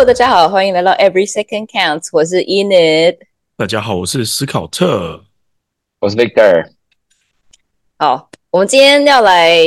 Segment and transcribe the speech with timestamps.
[0.00, 3.18] Hello，大家好，欢迎来到 Every Second Counts，我是 Enid。
[3.54, 5.24] 大家好，我是史考特，
[6.00, 6.70] 我是 Victor。
[7.98, 9.58] 好，我们今天要来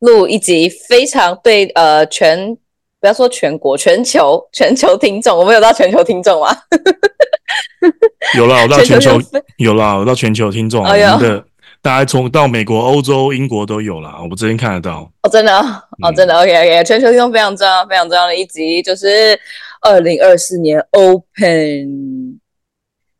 [0.00, 2.56] 录一集非常对呃全
[3.00, 6.48] 不要说全国全球 全球听众，我们有到全球听众吗？
[8.36, 11.44] 有啦，我到全球，全球有啦，我到全球听众，我们的
[11.80, 15.08] 大家从到美国、欧洲、英国都有啦，我这边看得到。
[15.22, 15.64] 哦，真的哦，
[16.02, 19.38] 嗯、哦真的，OK OK，全球听众非常重要，非常重要的一集就是
[19.80, 22.40] 二零二四年 Open，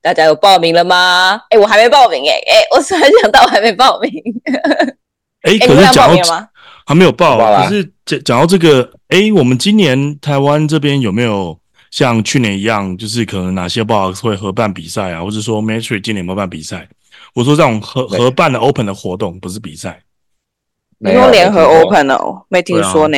[0.01, 1.41] 大家有报名了吗？
[1.51, 4.13] 哎，我还没报名哎，哎，我突然想到我还没报名。
[5.43, 6.49] 哎，可是讲到
[6.87, 11.59] 还没有报，可是讲讲到这个，哎，我们今年台湾这边有没有？
[11.91, 16.87] 像去年一样，就是可能哪些 box 会合办比赛啊，或者说 Matrix 今年有没有办比赛？
[17.33, 20.03] 我说这种合合办的 Open 的活动，不是比赛。
[20.99, 23.17] 你说联合 Open 哦，没听说呢。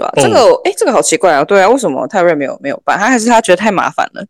[0.00, 1.44] 对啊，这个哎，这个好奇怪啊。
[1.44, 2.98] 对啊，为什么泰瑞没有没有办？
[2.98, 4.24] 他还是他觉得太麻烦了？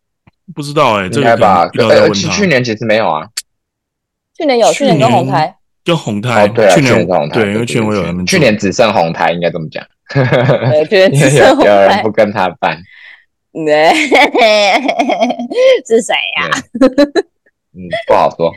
[0.54, 1.68] 不知道哎，这个吧？
[1.78, 3.26] 呃去年其实没有啊。
[4.36, 5.56] 去年有，去年跟红台。
[5.84, 6.48] 跟红台。
[6.48, 7.34] 对啊，去年红台。
[7.42, 8.26] 对，因为去年我有他们。
[8.26, 9.84] 去年只剩红台，应该这么讲。
[10.12, 12.76] 我觉得只有人不跟他办，
[13.52, 13.94] 对，
[15.86, 16.50] 是谁呀？
[17.72, 18.52] 嗯，不好说，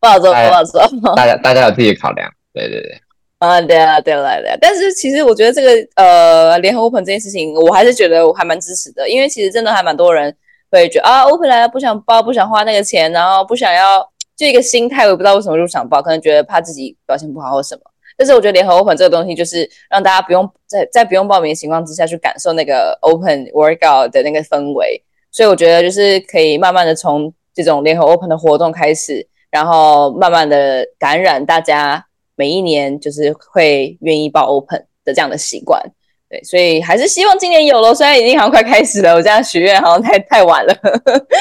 [0.00, 1.14] 不好说，不好说。
[1.14, 3.00] 大家 大家有自己的考量，对对对。
[3.38, 4.56] 啊，对啊，对了，对啊。
[4.60, 10.34] 但是其实我觉得这个呃，联合 Open 这件事情，我还是觉得我还蛮支持的，因为其实真的还蛮多人
[10.70, 14.00] 会觉得啊，Open 来了不想报，不想花那个钱，然后不想要，
[14.34, 17.82] 就一个心态，我也不知道为什么就想报，可能觉得怕自己表现不好或什么。
[18.16, 35.82] 但是我觉得联合 Open 这个东西，就是让大家不用在在不用报名的情况之下去感受那个 Open Workout 的那个氛围，所以我觉得就是可以慢慢的从这种联合 Open 的活动开始，然后慢慢的感染大家每一年就是会愿意报 Open 的这样的习惯。
[36.28, 40.74] 对，所以还是希望今年有了，虽然已经好像快开始了，我这样许愿好像太太晚了。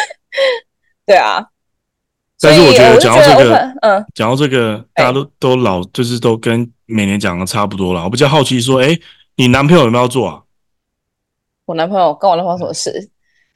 [1.06, 1.46] 对啊。
[2.40, 8.04] 但是我觉得讲到这个，嗯，讲到这个，大家都都老，就是都跟每年讲的差不多了。
[8.04, 8.96] 我比较好奇说，哎，
[9.38, 10.44] 你男朋友有没有要做啊？
[11.66, 13.10] 我男朋友跟我男朋友什么事？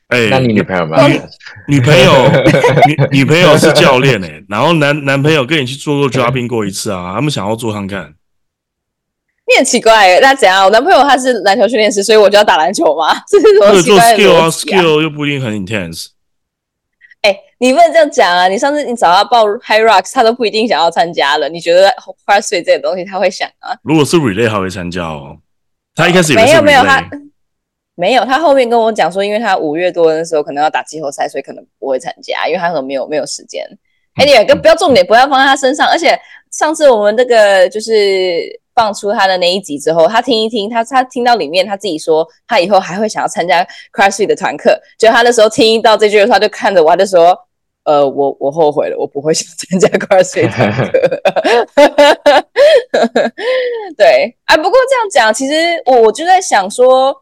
[0.10, 1.22] 哎，那你女朋友没有？
[1.68, 2.30] 女朋友
[2.86, 8.14] 女女朋友是教练哎，然后男男朋友跟你去做过 dropping 过一次啊，他们想要做看看。
[9.48, 10.66] 你很奇怪，那怎样？
[10.66, 13.16] 我男朋友他是篮球训练师，所以我就要打篮球吗？
[13.28, 16.08] 这是什么奇怪的 skill 啊，skill 又不一定很 intense。
[17.22, 18.48] 哎、欸，你不能这样讲啊！
[18.48, 21.50] 你上次你找他报 High Rocks，他都不一定想要参加了。
[21.50, 21.88] 你觉得
[22.26, 23.76] CrossFit 这个东西他会想啊？
[23.84, 25.38] 如果是 Relay，他会参加哦。
[25.96, 27.02] 他一开始以为没有没有他
[28.00, 33.66] 没有，他后面跟我讲说，因为他五月多的时候可能要打季后赛，所以可能不会参加，因为他可能没有没有时间。
[34.16, 35.88] 哎、嗯，你个不要重点不要放在他身上。
[35.88, 36.18] 而且
[36.52, 38.60] 上次我们那个就是。
[38.76, 43.62] 放出他的那一集之后，他听一听，他他听到里面，他自己说他以后还会想要参加
[43.92, 44.80] CrossFit 的团课。
[44.98, 47.38] 就他那时候听到这句话，他就看着我，他就说
[47.84, 50.90] ：“呃，我我后悔了，我不会想参加 CrossFit 团课。
[53.98, 55.54] ”对，哎，不过这样讲，其实
[55.86, 57.14] 我我就在想说，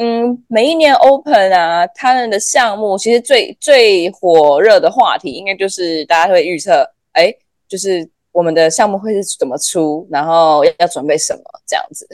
[0.00, 7.32] 嗯，每一年 Open 啊，他们的项目其实最最火热的话题，应该就是大家会预测，哎，
[7.68, 8.10] 就是。
[8.32, 12.06] 我们的项目会是怎么出，然后要准备什么这样子？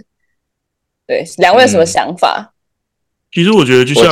[1.07, 2.55] 对，两位有什么想法？
[3.31, 4.11] 其实我觉得就像，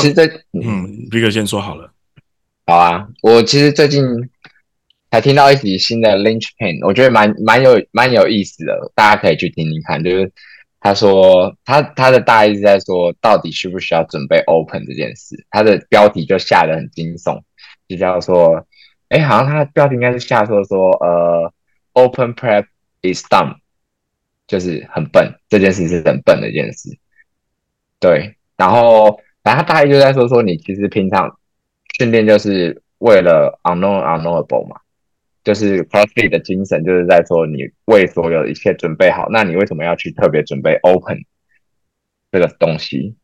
[0.53, 1.91] 嗯，Victor 先说好了。
[2.67, 4.05] 好啊，我其实最近
[5.11, 10.05] 才听到一集新的 Linchpin，我觉得蛮蛮有蛮有意思的，大家可以去听听看。
[10.05, 10.31] 就是
[10.84, 15.45] 他说他他的大意是在说，到底需不需要准备 Open 这件事？
[15.50, 17.41] 他的标题就下得很惊悚，
[17.89, 18.65] 就叫做，
[19.09, 21.53] 哎，好像他的标题应该是下说说，呃。
[21.97, 22.67] Open prep
[23.03, 23.59] is dumb，
[24.49, 26.99] 就是很笨，这件事是很笨的一件事。
[28.00, 31.38] 对，然后反正他大意就在说说你其实平常
[31.97, 34.81] 训练就是为了 unknown unknowable 嘛，
[35.44, 41.19] 就是 CrossFit 的精神就是在说你为所有一切准备好，那你为什么要去特别准备 Open
[42.32, 43.14] 这个东西？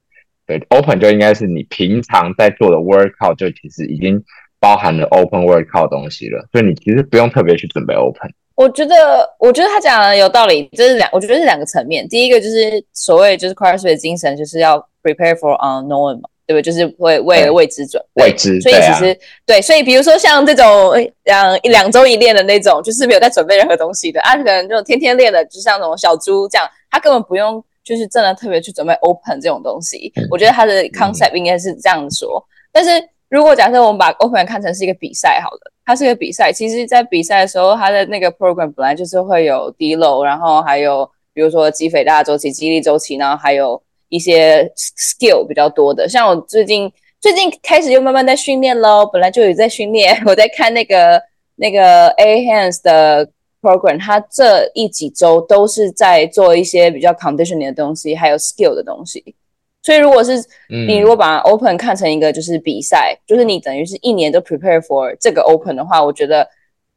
[0.46, 4.22] 对，Open 就应该是你平常在做的 workout 就其实已经
[4.58, 8.30] 包含了 Open workout 东西了，所以你其实不用特别去准备 Open。
[8.56, 8.94] 我觉得，
[9.38, 12.06] 我觉得他讲的有道理，这是两，我觉得是两个层面。
[12.08, 16.62] 第一个就是所谓就是 CrossFit 的精神，就是要 prepare for unknown 嘛，对不对？
[16.62, 18.60] 就是会为了未知准备，未知。
[18.60, 20.92] 所以其实对，啊、对，所以比如说像这种
[21.22, 30.12] 两一两周一练的那种，就是没有在准备任何东西的啊，可能就天天练的，就像那种小猪这样，他根本不用就是真的特别去准备 open 这种东西。
[30.30, 32.38] 我觉得他的 concept 应该是这样说。
[32.38, 32.90] 嗯、但是
[33.28, 35.72] 如果假设我们把 open 看成是一个比赛，好了。
[35.82, 46.06] 它是个比赛，其实，在比赛的时候，它的那个 program 本来就是会有 deload，然后还有比如说肌肥大周期、肌力周期，然后还有一些 skill 比较多的。
[46.06, 51.20] 像我最近最近开始又慢慢在训练喽，本来就有在训练， 我在看那个
[51.56, 53.26] 那个 A Hands 的
[53.62, 59.34] program，他这一几周都是在做一些比较 conditioning 的东西，还有 skill 的东西。
[59.82, 60.32] 所以，如果是
[60.68, 66.46] 你如果把 Open 看成一个就是比赛，嗯、就是你等于是一年都 prepare for 这个 Open 的话，我觉得，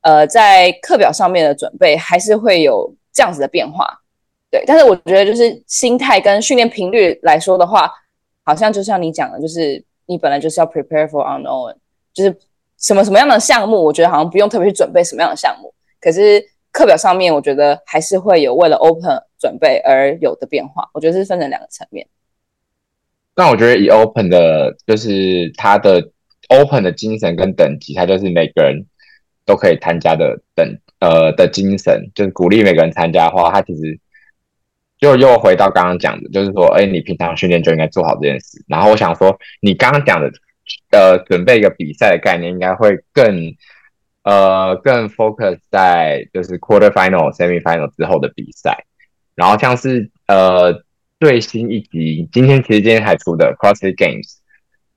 [0.02, 3.88] 呃，在课表上面的准备还是会有这样子的变化，
[4.54, 4.64] 对。
[4.68, 7.92] 但是我觉得，就是心态跟训练频率来说的话，
[8.44, 11.76] 好像就像你讲的，就是你本来就是要 prepare for unknown，
[12.14, 12.38] 就是
[12.78, 15.74] 什么什么样的项目，我觉得好像不用特别去准备什么样的项目。
[16.00, 20.88] 可是课表上面，我觉得还是会有为了 Open 准备而有的变化。
[20.94, 22.06] 我觉得是分成两个层面。
[23.36, 26.12] 那我觉得以 Open 的，就是他的
[26.50, 28.86] Open 的精神跟等级，他就是每个人
[29.46, 34.00] 都可以参加的等呃的精神，就是鼓励每个人参加的话，他其实
[35.04, 38.64] 就又回到刚刚讲的，就是说，哎，你平常训练就应该做好这件事。
[38.68, 40.32] 然后我想说，你刚刚讲的，
[40.92, 43.54] 呃，准备一个比赛的概念，应该会更
[44.24, 48.86] 呃更 focus 在就是 Quarter Final、Semi Final 之后的比赛，
[49.36, 50.84] 然后像是呃。
[51.20, 54.40] 最新一集，今天其实今天还出的 CrossFit Games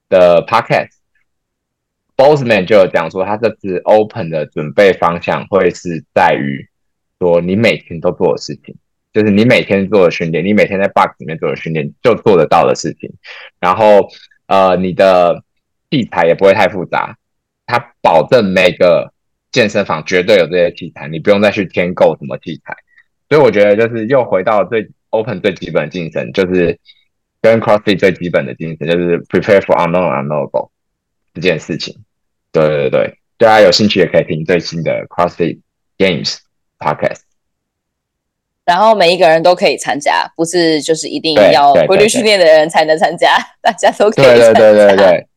[0.09, 6.67] 的 Podcast，Bozeman 就有讲说，他这次 Open 的准备方向会是在于
[7.17, 8.75] 说，你每天都做的事情，
[9.17, 13.11] 就是你每天做的训练，你每天在 Box 里面做的训练就做得到的事情。
[13.59, 14.07] 然后，
[14.45, 15.43] 呃，你的
[15.89, 17.17] 器材也不会太复杂，
[17.65, 19.11] 它保证每个
[19.51, 22.75] 健身房绝对有这些器材，你不用再去添购什么器材。
[23.29, 24.89] 所以我觉得就是又回到最。
[25.09, 26.77] Open 最基本的精神就是
[27.41, 30.69] 跟 CrossFit 最基本的精神就是 Prepare for unknown unknowable
[31.33, 32.03] 这件事情。
[32.51, 35.61] 对对对，大家有兴趣也可以听最新的 CrossFit
[35.97, 36.39] Games
[36.77, 37.21] Podcast。
[38.67, 44.53] 然后每一个人都可以参加，不是就是一定要规律训练的人才能参加， 大家都可以参加。
[44.53, 45.27] 对对对对对，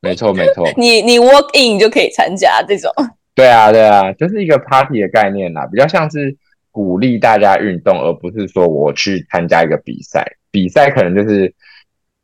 [0.00, 0.68] 没错没错。
[0.76, 2.92] 你你 Walk In 就可以参加这种。
[3.34, 6.36] 对啊对啊，就是一个 Party 的概念啦，比较像是。
[6.74, 10.26] 鼓励大家运动，而不是说我去参加一个比赛。
[10.50, 11.54] 比赛可能就是，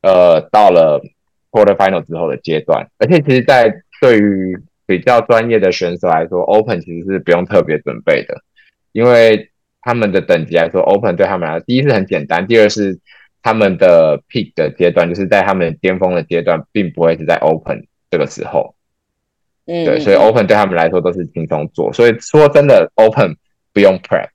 [0.02, 1.00] 呃，到了
[1.52, 2.84] quarter final 之后的阶段。
[2.98, 8.34] 而且，其实，在对于比较专业的选手来说，open 其实是不用特别准备的，
[8.90, 9.48] 因为
[9.82, 12.98] 他们的等级来说，open 对他们来说，第一是很简单，第二是
[13.42, 18.74] 他们的 peak 的阶段，就是在他们巅峰的阶段，并不会是在 open 这个时候。
[19.66, 21.92] 嗯，对，所以 open 对他们来说都是轻松做。
[21.92, 23.36] 所以说真的，open
[23.72, 24.28] 不用 prep。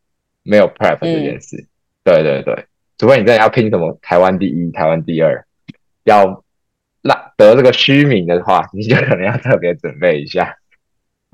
[0.48, 1.68] 没有 prep 这件事，嗯、
[2.04, 2.66] 对对对，
[3.00, 5.44] 除非你真的要拼什么台湾第一、台湾第二，
[6.04, 6.44] 要
[7.02, 10.56] 那得这个虚名的话，你就可能要特别准备一下。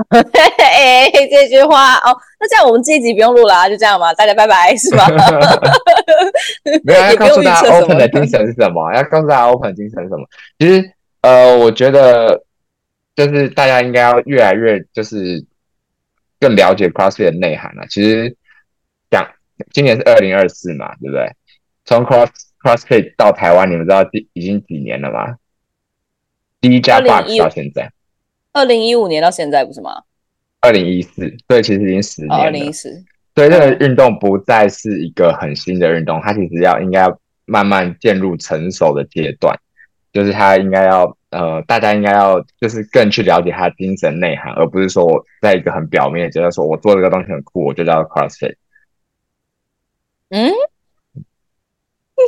[0.59, 5.05] 哎，这句话哦，那这样我们这一集不用录了啊，就这样嘛，大家拜拜，是吗？
[6.83, 8.93] 没有， 要告诉大家 open 的精神是什么？
[8.95, 10.25] 要告诉大家 open 精神是什么？
[10.59, 12.43] 其实，呃，我觉得
[13.15, 15.45] 就是大家应该要越来越就是
[16.39, 17.85] 更了解 CrossFit 的内涵了。
[17.89, 18.35] 其实。
[19.11, 19.27] 讲
[19.73, 21.29] 今年是二零二四嘛，对不对？
[21.83, 22.29] 从 Cross
[22.63, 25.35] CrossFit 到台湾，你们知道第已经几年了吗？
[26.61, 27.91] 第一家 Box 到现在，
[28.53, 30.03] 二零一五年到现在不是吗？
[30.59, 32.43] 二零一四，对，其实已经十年了。
[32.43, 32.89] 二零一四，
[33.33, 39.57] 所以这个运动不再是一个很新的运动，它其实要应该要慢慢进入成熟的阶段，
[40.13, 48.55] 就是它应该要呃，大家应该要就是更去了解它的精神内涵，而不是说我在一个很表面，觉得说我做这个东西很酷，我就叫 CrossFit。
[50.29, 50.51] 嗯，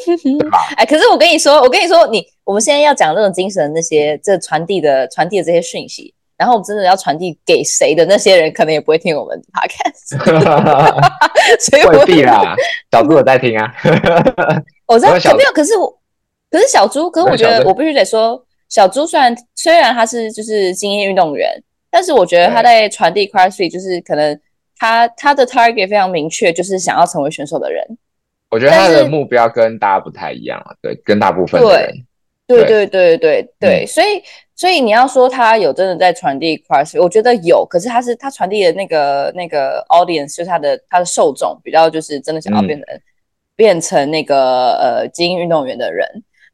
[0.77, 10.17] 哎，可是我跟你说，我跟你说，你我们现在要讲这种精神，那些这传递的传递的这些讯息，然后我们真的要传递给谁的那些人，可能也不会听我们 podcast，
[11.59, 12.55] 所以未必啦。
[12.91, 13.73] 小猪有在听啊，
[14.88, 16.00] 我知道没有，可是我，
[16.50, 21.51] 可是小猪，可是我觉得我必须得说，小猪虽然虽然他是就是精英运动员，
[21.89, 24.39] 但是我觉得他在传递 CrossFit 就是可能。
[24.75, 27.85] 他他的 target 非常明确，就是想要成为选手的人。
[28.53, 31.91] 我觉得他的目标跟大家不太一样啊，对，跟大部分的人。
[32.45, 34.22] 对对对对对对，所以
[34.55, 43.01] 所以你要说他有真的在传递 CrossFit，我觉得有，可是他是他传递的那个那个 audience，就是他的他的受众比较就是真的想要变成、嗯、
[43.55, 46.07] 变成那个呃精英运动员的人。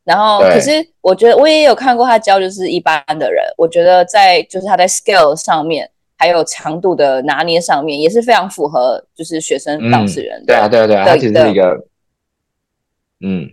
[0.06, 5.90] 然后，可是我觉得我也有看过他教就是一般的人，我觉得在就是他在 scale 上面。
[6.22, 10.44] 还有强度的拿捏上面也是非常符合，就是学生当事人。
[10.46, 11.82] 对啊，对啊，对啊，他其实是一个，
[13.22, 13.50] 嗯，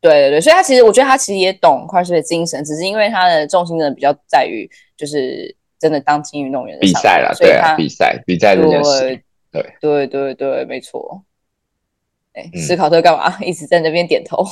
[0.00, 9.20] 对对对，所以他其实我觉得他其实也懂 CrossFit 的精神，只是因为他的重心真的比较在于，就是真的当精英运动员的比赛了，对啊，比赛比赛这件事，
[9.50, 11.24] 对对对对，没错。
[12.34, 14.44] 哎，斯考特干嘛一直在那边点头？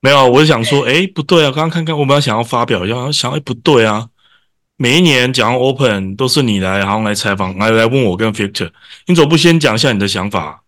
[0.00, 1.50] 没有，我是想说，哎，不对啊！
[1.50, 4.08] 刚刚看看，我们要想要发表一下，想，哎，不对啊！
[4.76, 8.70] 每一年讲 Open 都是你来，然后来采访，来来问我跟 Victor，
[9.06, 10.62] 你怎么不先讲一下你的想法？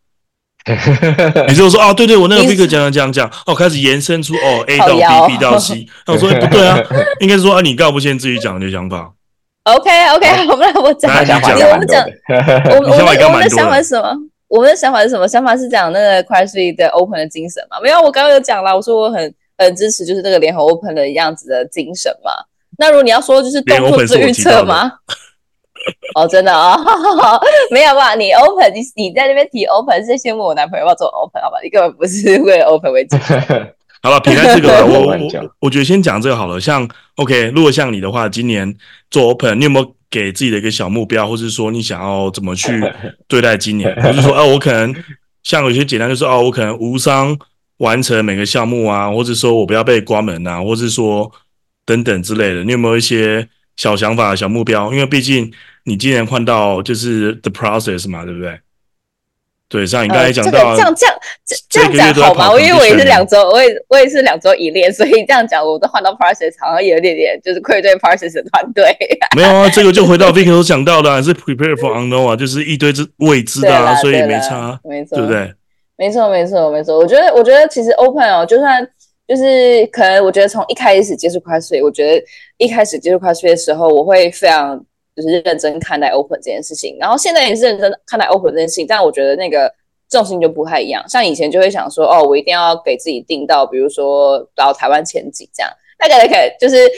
[1.48, 6.78] 你就说啊，对对，我那个 Victor 讲讲讲讲，哦，开始延伸出哦 A 到 B，B 到 C， 那我说，哎，不对啊，
[7.20, 9.10] 应该是说啊，你干不先自己讲你的想法
[9.64, 12.04] ？OK OK， 我们来我讲，我们讲，
[12.68, 14.14] 我们我们我们的想法是什么？
[14.48, 15.26] 我们的想法是什么？
[15.28, 17.78] 想法是讲那个 Cry3 的 Open 的精神嘛？
[17.80, 22.32] 没有，我刚刚有讲了，我说我很很支持，就是这个联合 Open 的样子的精神嘛。
[22.76, 24.90] 那如果你要说就是动作之预测吗？
[26.14, 28.14] 哦，真的啊、 哦，没有吧？
[28.14, 31.58] 你 Open，你你在那边提 Open 是羡慕我男朋友要做 Open 好吧？
[31.62, 33.16] 你根本不是为了 Open 为主。
[34.02, 35.18] 好了，撇开这个，我我
[35.60, 36.60] 我觉得先讲这个好了。
[36.60, 38.74] 像 OK，如果像你的话，今年
[39.10, 39.94] 做 Open，你有没有？
[40.10, 42.82] 给自己的一个小目标，或是说你想要怎么去
[43.28, 44.92] 对待今年，或是说，哦、啊，我可能
[45.44, 47.38] 像有些简单，就是哦，我可能无伤
[47.76, 51.30] 完成每个项目啊，或者说我不要被关门啊，或是说
[51.86, 52.64] 等等之类的。
[52.64, 54.92] 你有没有一些小想法、小目标？
[54.92, 55.48] 因为毕竟
[55.84, 58.58] 你今年换到就是 The Process 嘛，对不对？
[59.68, 61.18] 对，像你刚才讲到、呃，这个、这样
[61.70, 62.50] 这样这样讲好吗？
[62.50, 68.84] 我因为我也是两周，我也我也是两周一练，所以这样讲，我都换到 Process 好像有一点点就是愧对 Process 的团队。
[69.36, 75.54] 没有啊，这个就回到 Vicky 所讲到的，是 Prepare for Unknown 啊，就是一堆之未知的啊，所以没差，没错，对不对？
[75.96, 76.98] 没错，没错，没错。
[76.98, 78.84] 我觉得，我觉得其实 Open 哦，就算
[79.28, 82.20] 就是可能，我觉得从一开始接触 Cry3，我觉得
[82.56, 84.84] 一开始接触 Cry3 的时候，我会非常。
[85.20, 89.72] 就是认真看待 open 这件事情，然后现在也是认真看待 open 这件事情，但我觉得那个
[90.08, 91.06] 重心就不太一样。
[91.08, 95.70] 像以前就会想说，哦，我一定要给自己定到，比如说到台湾前几这样。
[95.98, 96.88] 大概可能就是，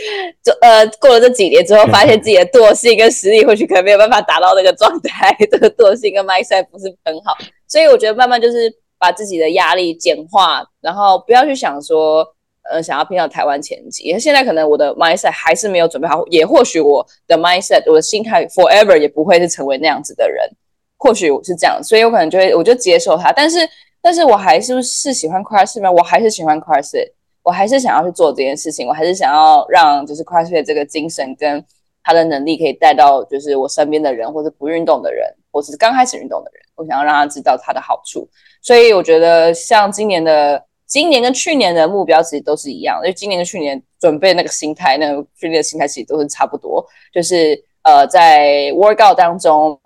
[0.44, 7.36] 就呃，过了这几年之后，发现自己的惰性跟实力或许可能没有办法达到那个状态， 这个惰性跟 mindset 不是很好。
[7.66, 12.24] 所以我觉得慢慢就是把自己的压力简化，然后不要去想说。
[12.70, 20.48] 呃，想要拼到台湾前几，因为现在可能我的 mindset 还是没有准备好，也或许我的 mindset，我的心态 forever 也不会是成为那样子的人，
[20.96, 23.68] 或许我是这样，所以我可能就会我就接受它，但是，
[24.00, 25.90] 但是我还是是喜欢 Cry3 吗？
[25.90, 27.10] 我还是喜欢 CrossFit，
[27.42, 31.64] 我还是想要去做这件事情，我还是想要让就是 Cry3 的这个精神跟
[32.04, 38.28] 他的能力可以带到就是我身边的人，或者不运动的人，或者是刚开始运动的人，我想要让他知道他的好处，
[38.60, 40.64] 所以我觉得像今年的。
[40.92, 49.80] 今年跟去年的目标其实都是一样，因为今年跟去年准备那个心态，那个训练的心态其实都是差不多，就是呃，在 workout 当中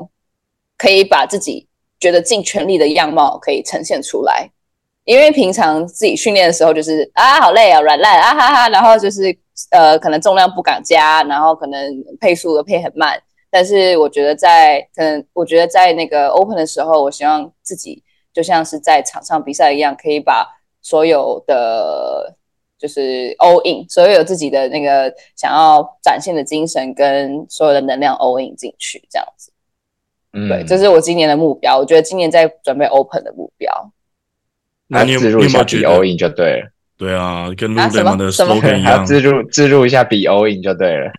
[0.77, 1.69] 可以把自己
[2.01, 4.51] 觉得尽全力的样貌可以呈现出来。
[5.05, 9.33] 因为平常自己训练的时候就是啊好累啊软烂啊哈哈，然后就是
[9.71, 13.17] 呃可能重量不敢加，然后可能配速的配很慢。
[13.49, 20.53] 但是我觉得在可能我觉得在那个 open 的时候，我希望自己就像是在场上比赛一样，可以把。
[20.87, 22.33] 所有的
[22.79, 29.51] 就是 all in，所有有自己的那个想要展现的精神跟所有的能量 all in 进去，这样子。
[30.33, 31.77] 嗯，对，这是我今年的目标。
[31.77, 33.69] 我觉得今年在准备 open 的目标。
[34.87, 36.71] 那你自入一下比 all in 就对了。
[36.97, 39.05] 对啊，跟 Lululemon 的 slogan 一样。
[39.05, 41.11] 自入自入一下比 all in 就对了。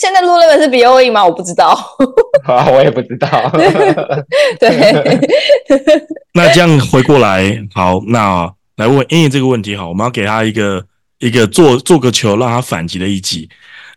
[0.00, 1.22] 现在 Lululemon 是比 all in 吗？
[1.22, 1.78] 我不知道。
[2.48, 3.28] 啊，我也不知道。
[4.58, 5.20] 对。
[6.32, 10.82] 那这样回过来，好，那来问 Annie 这个问题，好，我们要给他一个
[11.18, 13.46] 一个做做个球，让他反击的一击。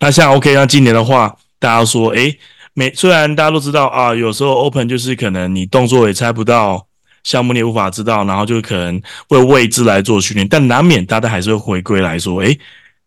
[0.01, 2.37] 那像 OK，那今年的话，大家说，诶，
[2.73, 6.85] 每虽然大家都知道啊，有时候 Open 就是可能你动作也猜不到，
[7.23, 12.59] 项目你也无法知道，然后就可能为未知来做训练，但难免大家还是会回归来说，诶。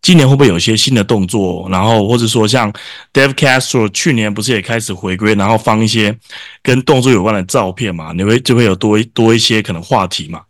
[0.06, 1.68] 今年会不会有一些新的动作？
[1.68, 2.72] 然后或者说像
[3.12, 6.16] Dave Castro 去年不是也开始回归，然后放一些
[6.62, 8.12] 跟动作有关的照片嘛？
[8.12, 10.42] 你会就会有多多一些可能话题嘛？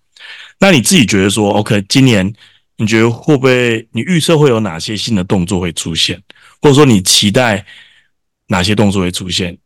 [0.60, 2.30] 那你自己觉得说，OK，今年
[2.76, 3.88] 你觉得会不会？
[3.92, 6.20] 你预测会有哪些新的动作会出现？
[6.60, 7.64] 或者说你期待
[8.48, 9.56] 哪些动作会出现？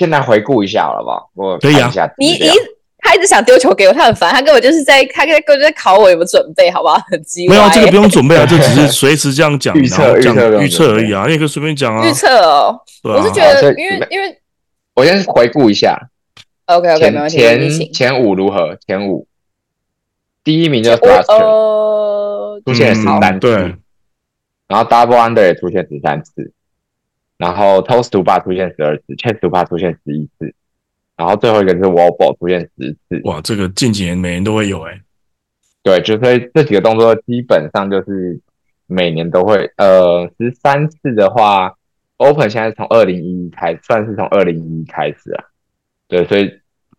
[0.00, 1.24] 现在回顾一下好了吧？
[1.34, 2.50] 我可以啊，你你。
[3.00, 6.98] 他一直想丢球给我，他很烦，他根本就是在，他根本就在考我有没有准备，好不好？
[7.08, 7.54] 很机会。
[7.56, 12.06] 没有这个不用准备啊， 就只是随时这样讲，预测预测预测而已啊，你可以随便讲啊。
[12.08, 14.38] 预测哦，我是觉得，因为因为，
[14.94, 16.10] 我先回顾一下。
[16.66, 17.38] OK OK，没问题。
[17.38, 18.76] 前前五如何？
[18.86, 19.26] 前五，
[20.44, 23.76] 第一名就是 Thrust 出现十三次，
[24.66, 26.52] 然后 Double Under 也出现十三次，
[27.38, 30.52] 然后 Toes to Bar 出现十二次，Chest to Bar 出现十一次。
[31.18, 35.02] 然后最后一个是 wall ball 出现十次，哇，这个近几年每年都会有哎、欸，
[35.82, 38.40] 对，就是这几个动作基本上就是
[38.86, 41.76] 每年都会，呃，十三次的话
[42.18, 45.44] ，open 现在从二零一一开，算是从二零一一开始啊，
[46.06, 46.52] 对，所以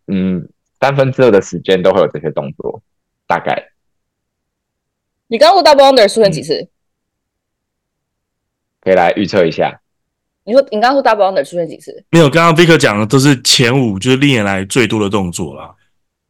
[0.07, 0.49] 嗯，
[0.81, 2.83] 三分之二的时间都会有这些动作，
[3.25, 3.69] 大概。
[5.27, 6.59] 你刚刚说 double under 出现几次？
[6.61, 6.67] 嗯、
[8.81, 9.79] 可以来预测一下。
[10.49, 12.03] 你说你刚刚说 double under 出现几次？
[12.09, 15.75] 没有，刚刚 Vicker 讲的都是前五，就是历年来最多的动作啦。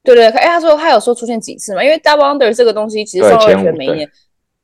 [0.03, 1.81] 对对，哎，他说他有说出现几次嘛？
[1.81, 4.11] 因为 double under 这个东西其实双回旋每一年，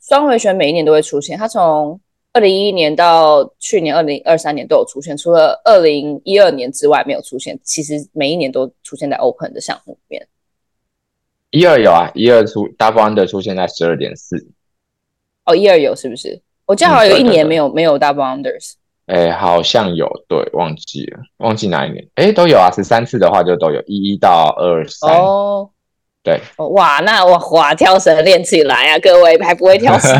[0.02, 1.38] 双回旋每一年都会出现。
[1.38, 1.98] 他从
[2.34, 7.58] 二零一一年到去年二零二三年都有出现，除了二零一二年之外没有出现。
[7.64, 10.28] 其实每一年都出现在 open 的项目里面。
[11.52, 14.36] 一二有啊，一二出 double under 出现在十二点四。
[15.46, 16.42] 哦，一二有是不是？
[16.66, 18.74] 我记得好像有一年没有、嗯、没有 double unders。
[19.08, 22.08] 哎，好像有，对，忘记了，忘记哪一年。
[22.16, 25.16] 哎，都有啊，十三次的话就都有，一一到二三。
[25.16, 25.70] 哦。
[26.24, 30.12] 对，哇，那我哇跳绳练起来啊，各位还不会跳绳。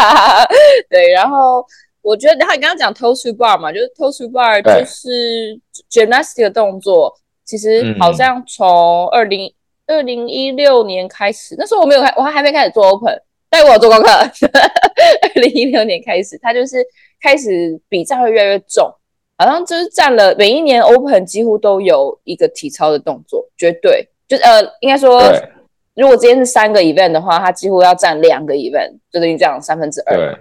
[0.88, 1.62] 对，然后
[2.00, 9.52] 我觉得他刚刚讲 toe to bar 嘛，就是 toe to bar 就是 gymnastic 的动作，其实好像从二零
[9.86, 13.14] 二零一六年开始，那时候我没有开，我还还没开始做 open，
[13.50, 14.08] 但我有做功课。
[14.08, 16.82] 二零一六年开始，他就是
[17.22, 18.92] 开始比赛会越来越重，
[19.38, 24.08] 好像就是占了每一年 open 几乎都有一个体操的动作，绝对。
[24.28, 25.22] 就是呃，应该说，
[25.94, 30.16] 如果今天是三个 event 的话，它几乎要占两个 event，就等于这样三分之二。
[30.16, 30.36] 对，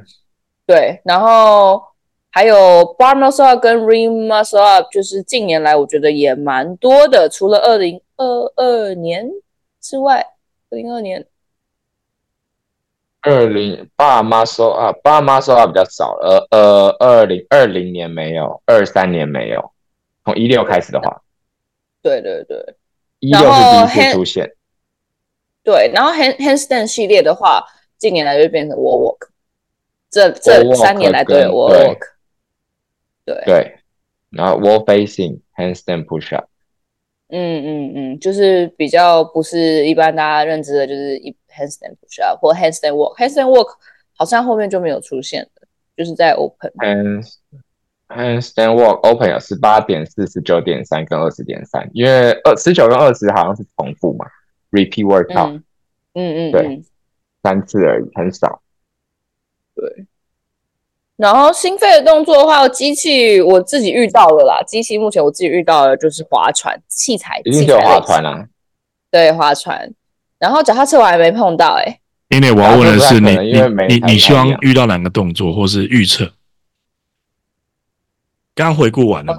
[0.66, 1.82] 对，然后
[2.30, 2.56] 还有
[2.98, 9.30] bar muscle up 跟 ring muscle up，就是近年来我觉得也蛮多的，除了二零二二年
[9.82, 10.26] 之外，
[10.70, 11.26] 二零二二年，
[13.22, 19.72] 二零 bar muscle up，bar muscle up 比较少，呃呃，二零二零年没有，二三年没有，
[20.26, 21.22] 从一六开始的话，
[22.02, 22.76] 对对对。
[23.20, 24.52] 一六是第一次出现，
[25.64, 27.64] 对，然后 hand handstand 系列的话，
[28.00, 29.28] 近年来就变成 wall walk，
[30.10, 32.00] 这这三年来都有 wall walk，
[33.24, 33.44] 对。
[33.46, 33.76] 对，
[34.32, 36.46] 然后 wall facing handstand push up，
[37.30, 43.70] 嗯嗯嗯，就是比较不是一般大家认知的，就是一 handstand push up 或 handstand walk，handstand walk
[44.14, 46.72] 好像后面就没有出现的，就是在 open。
[48.10, 54.26] Handstand walk open 有十八点四、十九点三跟二十点三，因为二十九跟二十好像是重复嘛
[54.72, 55.64] ，repeat workout，嗯
[56.14, 56.84] 嗯，嗯，对，
[57.42, 58.62] 三次而已，很少。
[59.74, 60.08] 对。
[61.16, 68.46] 然后心肺的动作的话，机器我自己遇到了啦，机器目前我自己遇到的就是划船器材，一定就有划船啊。
[69.10, 69.94] 对，划船。
[70.42, 72.00] 然后脚踏车我还没碰到哎、欸。
[72.30, 76.34] 因为我要问的是你，你你你希望遇到哪个动作，或是预测？
[78.56, 79.38] 刚回顾完了，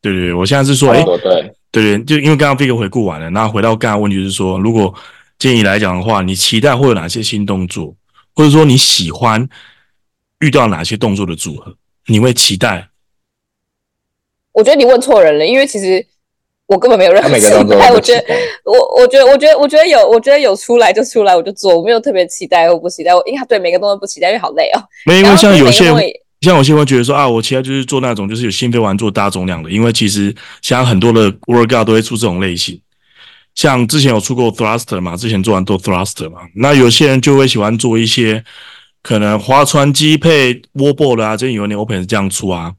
[0.00, 4.92] 对对对，我现在是说，哎，对对对，就因为刚刚 Vicker 回顾完了，那回到刚刚问题就是说，如果
[5.38, 7.94] 建议来讲的话，你期待会有哪些新动作，
[8.34, 9.46] 或者说你喜欢
[10.40, 12.88] 遇到哪些动作的组合，你会期待？
[14.52, 16.04] 我觉得你问错人了，因为其实
[16.70, 17.90] 我根本没有任何期待。
[17.92, 18.24] 我觉得，
[18.64, 23.14] 我我觉得，我觉得，我觉得有，我觉得有出来就出来，我就做，我没有特别期待或不期待。
[23.14, 24.80] 我因为他对每个动作不期待，因为好累哦。
[25.04, 25.96] 没，因为像有些人。
[26.40, 32.80] 像有些会觉得说啊，我其他就是做那种就是有心肺完做大重量的，因为其实像很多的 workout 都会出这种类型。
[33.54, 38.42] 像之前有出过 thruster 嘛，之前做完做 thruster 嘛，那有些人就会喜欢做一些
[39.02, 42.72] 可能划船机配 wall ball 的啊，这有点 open 是这样出啊。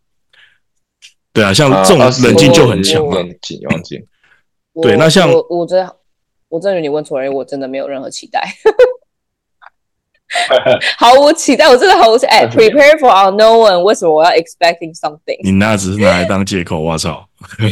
[1.33, 3.17] 对啊，像这种冷静就很强啊。
[4.81, 5.95] 对，那像我，我真的，
[6.49, 8.41] 我真的觉得你问错人，我真的没有任何期待。
[10.97, 12.31] 毫无期待，我真的毫无期待。
[12.31, 15.37] 哎，prepare for unknown，为什么我要 expecting something？
[15.43, 17.27] 你那只是拿来当借口，我操！
[17.59, 17.69] 为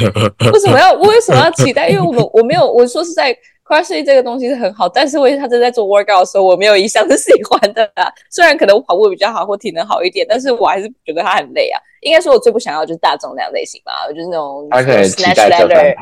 [0.59, 0.91] 什么要？
[0.91, 1.87] 我为什么要期待？
[1.87, 3.33] 因为我们我没有，我说是在
[3.69, 8.11] ，CrossFit 这个东西是很好，但是为他正在做 workout 的时候，我没有一项是喜欢的啊。
[8.31, 11.79] 虽然可能我跑步比较好，或体能好一点，但是我还是觉得他很累啊。
[12.01, 15.95] 应该说，我最不想要就是大重量类型吧，就是那种 snatch ladder。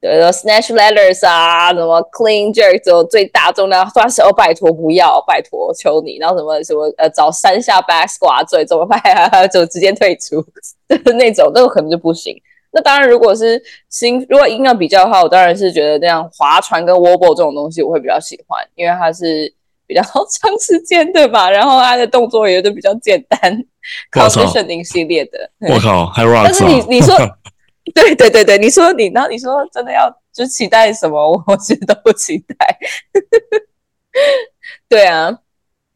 [0.00, 9.46] 对，snatch ladders 啊，什么 clean jerk，这种最大重量，算是哦，拜托不要，拜托求你，然后什么什么呃，找三下 back squat，最怎么办啊？
[9.48, 10.44] 就直接退出，
[10.90, 12.38] 就是那种，那种可能就不行。
[12.74, 19.54] 那当然，如果是新，如果硬要比较的话，我当然是觉得这样划船跟 wobble 这种东西，我会比较喜欢，因为它是
[19.86, 23.64] 比较 长时间的吧，然后它的动作也都比较简单，
[24.12, 25.50] conditioning 系列的。
[25.60, 26.42] 我靠，还 rock！
[26.44, 27.16] 但是你你说。
[27.94, 31.44] 对对对对，你说你，然后你说真的要就期待什么？
[31.46, 32.78] 我其实都不期待。
[34.88, 35.38] 对啊，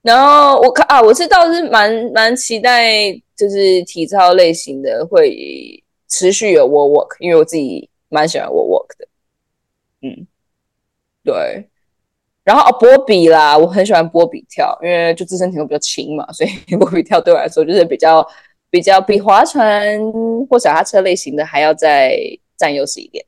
[0.02, 9.08] 然后我看啊，我是倒是蛮蛮期待，就是体操类型的会持续有 wall walk，因为我自己蛮喜欢 wall walk 的。
[10.02, 10.26] 嗯，
[11.22, 11.68] 对。
[12.44, 18.26] 然后哦，波比啦，我很喜欢波比跳，因为就自身体重比较轻嘛，所以 波比跳对我来说就是比较。
[18.70, 19.98] 比较比划船
[20.50, 22.14] 或脚踏车类型的还要再
[22.54, 23.24] 占优势一点。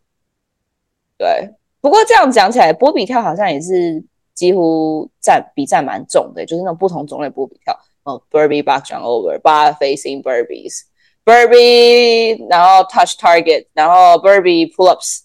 [1.16, 10.82] 对，不过这样讲起来，波比跳好像也是几乎占比占蛮重的，就是那种不同种类波比跳哦，Burpee box jump over, bar facing burpees,
[11.24, 15.20] Burpee，然后 touch target，然后 Burpee pull ups，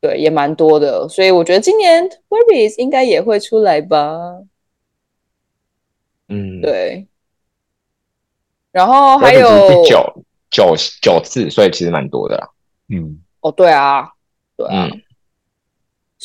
[0.00, 4.42] 对，也蛮多的，所以我觉得今年 Burpees 应该也会出来吧。
[6.28, 7.06] 嗯，对。
[8.72, 12.48] 然后还有九九九次，所以其实蛮多的啦。
[12.88, 14.10] 嗯，哦，对啊，
[14.56, 14.88] 对啊。
[14.92, 15.00] 嗯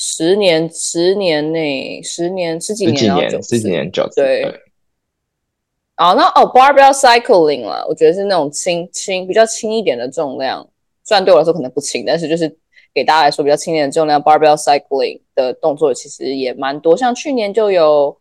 [0.02, 4.22] 十年，十年内，十年十几年，十几年，十几年九次。
[4.22, 4.62] 对。
[6.00, 10.66] 哦，那哦，barbell cycling 了，我觉得是那种轻轻比较轻一点的重量，
[11.04, 12.58] 虽然对我来说可能不轻，但是就是
[12.94, 16.96] 给大家来说比较轻一点的重量，barbell cycling 的动作其实也蛮多。
[16.96, 18.18] 像去年就有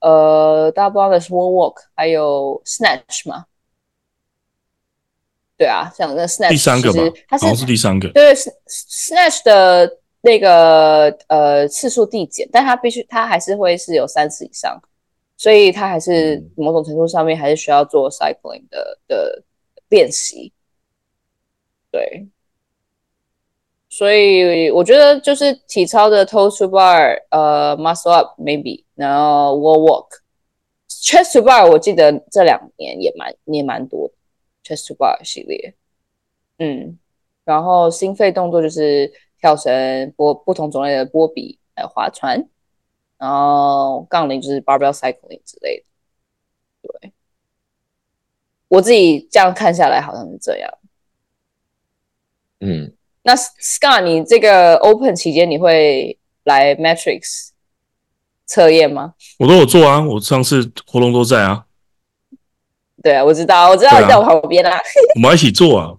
[0.00, 3.44] 呃，double wall walk，还有 snatch 嘛。
[5.58, 8.08] 对啊，像那 snatch 第三个吧，它是，好像是第三个。
[8.12, 9.98] 对，snatch 的。
[10.20, 14.76] 那个呃次数递减，但它必须它还是会是有三次以上，
[15.38, 19.42] 所以它还是某种程度上面还是需要做 cycling 的的
[19.88, 20.52] 练习。
[21.90, 22.28] 对，
[23.88, 34.14] 所以我觉得就是体操的 toe to bar，呃 muscle up maybe，然后 wall walk，chest to bar，我记得这两年也蛮也蛮多的
[34.62, 35.74] chest to bar 系列，
[36.58, 36.98] 嗯，
[37.44, 39.10] 然后心肺动作就是。
[39.40, 42.44] 跳绳、波不同种类的波比，还有划船，
[43.18, 45.84] 然后杠铃就是 barbell cycling 之类的。
[47.00, 47.12] 对，
[48.68, 50.72] 我自己这样看下来好像是这样。
[52.60, 57.50] 嗯，那 Scar，你这个 Open 期间你会来 Matrix
[58.46, 59.14] 测验吗？
[59.38, 61.66] 我都有做啊，我上次活动都在啊。
[63.02, 64.76] 对啊，我知道，我知道你在我旁边啊。
[65.16, 65.94] 我们一起做啊。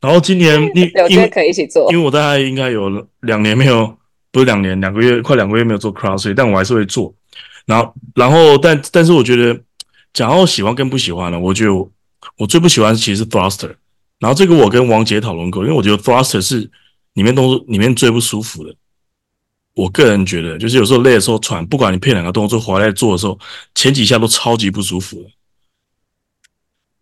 [0.00, 2.88] 然后今年 你我觉得可以一起做，因为我大概应该有
[3.20, 3.96] 两年没有，
[4.32, 7.12] 不是两年，两个月，快两个月没有做 cross，但我还是会做。
[7.66, 9.60] 然后，然后，但但是我觉得，
[10.12, 11.90] 讲到喜欢跟不喜欢呢，我觉得我，
[12.38, 13.74] 我最不喜欢其实是 Thruster。
[14.18, 16.70] 然后这个我跟王杰讨论过，因为我觉得 Thruster 是
[17.14, 18.74] 里面动作里面最不舒服的。
[19.74, 23.38] 我个人觉得，就是有时候累的时候喘，不管你配两个动作回来做的时候，
[23.74, 25.28] 前几下都超级不舒服的。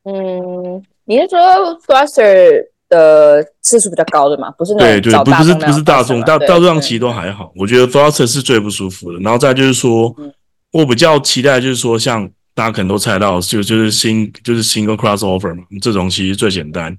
[0.04, 1.38] 嗯，你是说
[1.82, 2.66] Thruster？
[2.88, 9.18] 的次数比较高的嘛，不是那对对，不不是不是大众大大众上其实都还好，我觉得 thruster 是最不舒服的。
[9.20, 10.32] 然后再就是说，嗯、
[10.72, 16.96] 我比较期待就是说，像大家可能都猜到，就就是新就是 single crossover 嘛，这种其实最简单。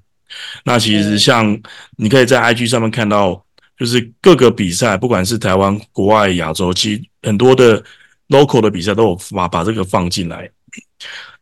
[0.64, 1.60] 那其实像
[1.96, 3.44] 你可以在 IG 上面看到，
[3.76, 7.82] 就是各个比赛，不管是台湾、国外、亚洲，其实很多的
[8.28, 10.48] local 的比赛都有把把这个放进来。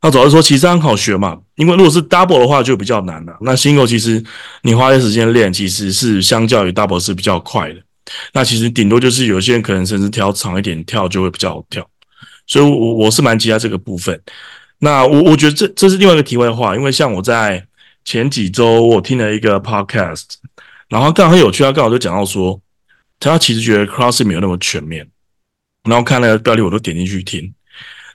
[0.01, 3.37] 那主要是说，其实很好学嘛，因为如果是 double 的话就比较难了。
[3.41, 4.23] 那 single 其实
[4.63, 7.83] 你花些时间练，其实是相较于 double 是比较快的。
[8.33, 11.85] 那其实顶多就是有些人可能甚至跳长一点跳就会比较好跳。
[12.47, 14.19] 所以我，我是蛮期待这个部分。
[14.79, 17.67] 那我我觉得这这是另外一个题外话，因为像我在
[18.05, 20.25] 前几周我听了一个 podcast，
[20.89, 22.59] 然后刚好有趣，他刚好就讲到说，
[23.19, 25.07] 他其实觉得 cross 没有那么全面。
[25.83, 27.53] 然后看那个标题，我都点进去听。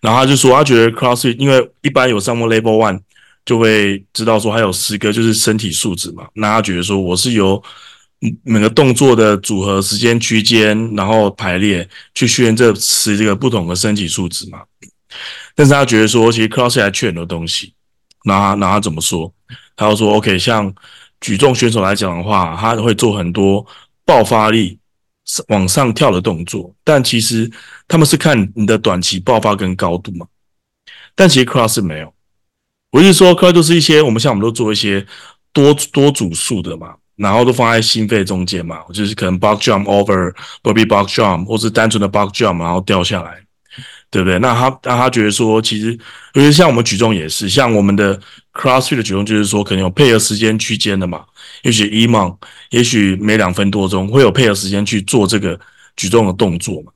[0.04, 3.00] 然后他就说，他觉得 CrossFit 因为一般有上过 Level One，
[3.46, 6.28] 就会知道说还有十个就是身体素质嘛。
[6.34, 7.64] 那他觉得说我是由
[8.44, 14.60] 每个动作的组合、时间区间，然后排列去训练这十这个不同的身体素质嘛。
[15.56, 17.74] 但是他觉得说，其实 CrossFit 还缺很多东西。
[18.26, 19.34] 那他那他怎么说？
[19.78, 20.74] 他就说，OK，像
[21.22, 23.66] 举重选手来讲的话，他会做很多
[24.06, 24.78] 爆发力。
[25.48, 27.50] 往上跳的动作，但其实
[27.94, 30.26] 他们是看你的短期爆发跟高度嘛。
[31.14, 32.12] 但其实 cross 是没有，
[32.92, 35.06] 我是说 cross 都是一些我们像我们都做一些
[35.52, 43.38] 多多组数的嘛，然后都放在心肺中间嘛，就是可能 box jump over burpee box jump，或是单纯的 box jump，然后掉下来，
[44.10, 44.40] 对不对？
[44.40, 45.96] 那他那他觉得说，其实
[46.34, 48.20] 尤其像我们举重也是，像我们的
[48.54, 51.24] crossfit 的举重就是说，可能有配合时间区间的嘛。
[51.62, 55.60] 也许 E m o n 也许每两分多钟会有配合时间去做这个
[55.96, 56.92] 举重的动作嘛。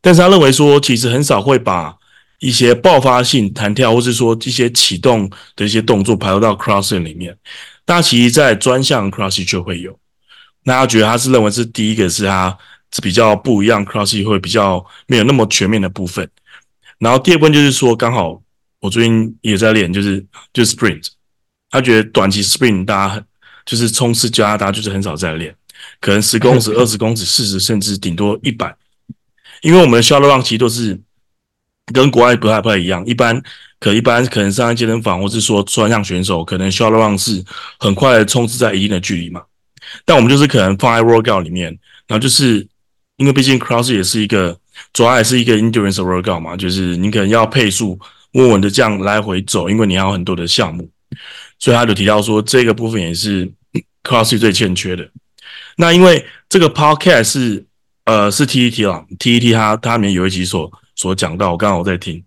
[0.00, 1.96] 但是他认为说，其实很少会把
[2.38, 7.36] 一些爆发性弹跳，或是说一些启动的一些动作排入到 CrossFit 里面。
[7.84, 9.98] 但其实，在专项 CrossFit 就会有。
[10.64, 12.56] 那他觉得他是认为是第一个是他
[12.92, 16.28] 是比较不一样，CrossFit 会比较没有那么全面的部分。
[16.98, 18.40] 然后第二部分就是说，刚好
[18.80, 21.06] 我最近也在练，就是就是 Sprint。
[21.70, 23.24] 他觉得短期 Sprint 大家很。
[23.68, 25.54] 就是冲刺加拿大，就是很少在练，
[26.00, 28.74] 可能十公尺、 二十公尺、四十，甚至顶多一百。
[29.62, 31.00] 因为我们的 shuttle run 其实都是
[31.92, 33.42] 跟国外不太不太一样，一般
[33.80, 37.44] 可一般可能上健身房或是说专项选手，可能 shuttle run 是
[37.78, 39.42] 很快的冲刺在一定的距离嘛。
[40.04, 41.66] 但我们就是可能放在 workout 里面，
[42.06, 42.66] 然后就是
[43.16, 44.58] 因为毕竟 cross 也是一个
[44.92, 47.98] 主要还是一个 endurance workout 嘛，就是你可能要配速
[48.32, 50.88] 稳稳的这样来回走，因为你还有很多的项目，
[51.58, 53.50] 所以他就提到说这个部分也是
[54.02, 55.08] cross 最欠缺的。
[55.76, 57.64] 那因为这个 podcast 是
[58.08, 62.24] 呃是 TET 啦，TET 它它里面有一集所所讲到，我刚刚我在听。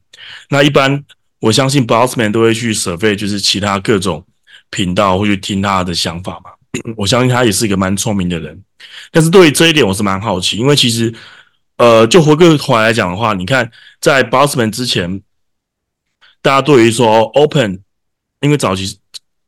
[0.52, 1.04] 那一般
[1.40, 4.24] 我相信 Bossman 都会去 survey，就是其他各种
[4.70, 6.52] 频道会去听他的想法嘛。
[6.96, 8.64] 我相信他也是一个蛮聪明的人，
[9.12, 11.12] 但是对于这一点我是蛮好奇，因为其实
[11.78, 15.24] 呃就回过头来讲的话，你看在 Bossman 之前，
[16.44, 17.82] 大家对于说 Open，
[18.42, 19.00] 因为早期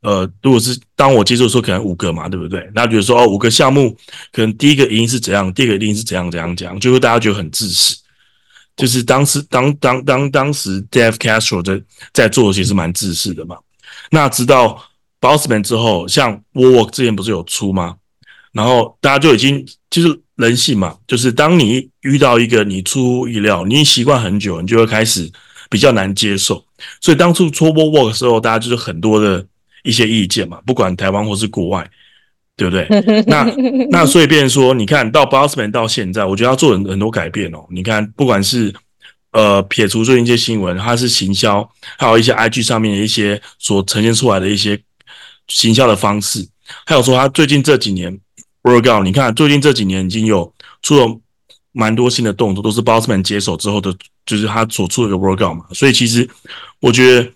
[0.04, 2.70] 呃如果是当我接触的时候，可能五个嘛，对不对？
[2.76, 3.98] 那比如说哦五个项目，
[4.32, 7.96] 可能第一个一定是怎样，第二个一定是怎样怎样怎样，就会大家觉得很自私。
[8.76, 13.56] 就是当时当当当当时 Dave Castro 在在做其实蛮自私的嘛。
[14.10, 14.84] 那直到
[15.22, 17.96] Bossman 之后，像 Work 之前不是有出吗？
[18.52, 25.32] 然后大家就已经就是人性嘛，就是当你遇到一个你出乎意料，你习惯很久，你就会开始
[25.70, 26.66] 比较难接受。
[27.00, 29.46] 所以当初出 Work 的时候，大家就是很多的
[29.84, 31.88] 一些意见嘛，不管台湾或是国外。
[32.56, 32.88] 对不对？
[33.26, 33.44] 那
[33.90, 37.66] 那所以变成说，你看到 Bossman 到现在，我觉得他做很很多改变哦。
[37.72, 38.72] 你看，不管是
[39.32, 41.68] 呃撇除最近一些新闻，他是行销，
[41.98, 44.80] 还有一些 IG 上面的一些所呈现出来的一些
[45.48, 46.48] 行销的方式，
[46.86, 48.16] 还有说他最近这几年
[48.62, 51.08] workout，你看最近这几年已经有出了
[51.72, 53.92] 蛮多新的动作，都是 Bossman 接手之后的，
[54.28, 55.66] 就是他所出的一个 workout 嘛。
[55.72, 56.30] 所以其实
[56.80, 57.28] 我觉得。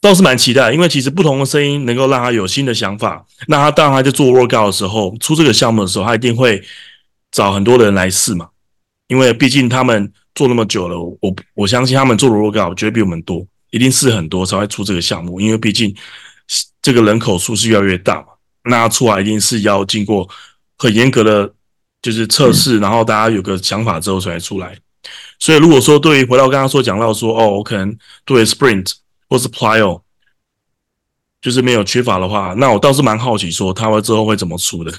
[0.00, 3.22] 倒是蛮期待，因为其实不同的声音能够让他有新的想法。
[3.48, 6.62] 那他当然他在做 workout 的时候，出这个项目的时候，他一定会
[7.30, 8.48] 找很多人来试嘛。
[9.08, 15.38] 因为毕竟他们做那么久了，我我相信他们做的 workout 绝对比我们多，一定试很多才会出这个项目。
[15.38, 15.94] 因为毕竟
[16.80, 18.28] 这个人口数是越来越大嘛，
[18.64, 20.26] 那出来一定是要经过
[20.78, 21.52] 很严格的
[22.00, 24.74] 就是测试，嗯、然后大家有个想法之后才出来。
[25.38, 28.92] 所以如果说对于回到刚刚说讲到说，哦，我可能对 sprint。
[29.30, 30.02] 或是 plyo，
[31.40, 34.92] 就是没有缺乏的话，那我倒是蛮好奇，说他会之后会怎么出的？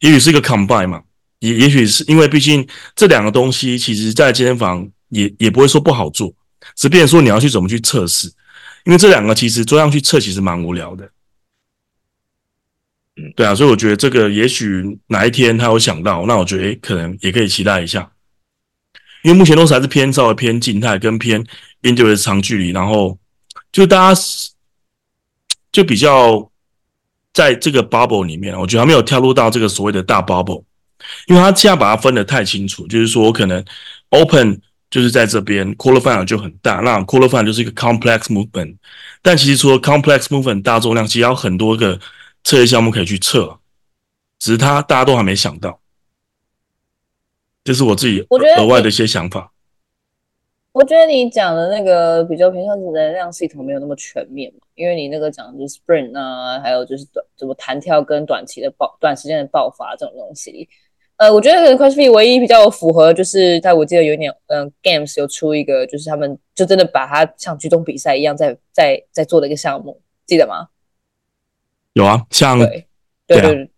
[0.00, 1.02] 也许是一个 combine 嘛，
[1.38, 6.34] 也也许是因为毕竟这两个东西，其实在健身房也也不会说不好做，
[6.76, 8.26] 只变说你要去怎么去测试，
[8.84, 11.08] 因为这两个其实做上去测其实蛮无聊的。
[13.16, 18.10] 嗯，对啊，所以我觉得这个也许哪一天他有想到，那我觉得诶可能也可以期待一下，
[19.24, 21.44] 因为目前都是还是偏稍微偏静态跟偏。
[21.84, 23.18] endurance 长距离，然后
[23.70, 24.20] 就大家
[25.70, 26.50] 就比较
[27.34, 30.64] 在这个 bubble 里面，我觉得还没有跳入到这个所谓的大 bubble，
[31.26, 33.62] 因为他现在把它分得太清楚，就是说我可能
[34.08, 34.58] open
[34.88, 38.76] 就是在这边，qualifier 就很大，那 qualifier 就是一个 complex movement，
[39.20, 42.00] 但其实除了 complex movement 大重量，其实还有很多个
[42.44, 43.58] 测试项目可以去测，
[44.38, 45.78] 只是他大家都还没想到，
[47.64, 49.50] 这是我自己额外的一些想法。
[50.72, 60.68] 我觉得你讲的那个比较偏向是能量系统没有那么全面嘛，因为你那个讲的就是 sprint 啊，还有就是短怎么弹跳跟短期的爆短时间的爆发这种东西。
[61.16, 70.66] 呃，我觉得 CrossFit 唯一比较符合就是，在我记得有一年，嗯、呃、，Games 有出一个，就是他们就真的把它像举重比赛一样在在在做的一个项目，记得吗？
[71.92, 72.88] 有啊，像对
[73.28, 73.70] 对对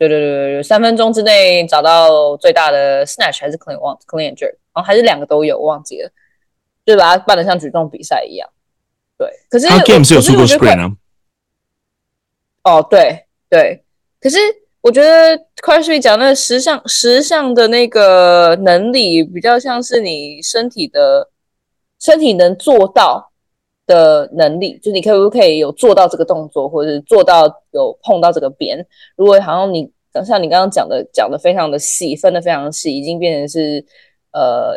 [0.00, 4.54] 对对对对对，三分钟之内找到最大的 snatch 还是 clean one clean and jerk。
[4.72, 6.10] 哦，还是两个都有，我忘记了，
[6.86, 8.48] 就把它办的像举重比赛一样。
[9.18, 10.96] 对，可是 Game 是有出过 sprint 啊。
[12.62, 13.84] 哦，对对，
[14.20, 14.38] 可是
[14.80, 21.28] 我觉得 CrossFit 讲那个十项十项的那个能力，比较像是你身体的
[21.98, 23.29] 身体能做到
[23.90, 28.78] 的能力，就你可不可以有做到这个动作，或者是做到有碰到这个边。
[29.16, 29.90] 如果好像你
[30.24, 33.84] 像你刚刚讲的讲的非常的细，分的非常细，已经变成是。
[34.32, 34.76] 呃，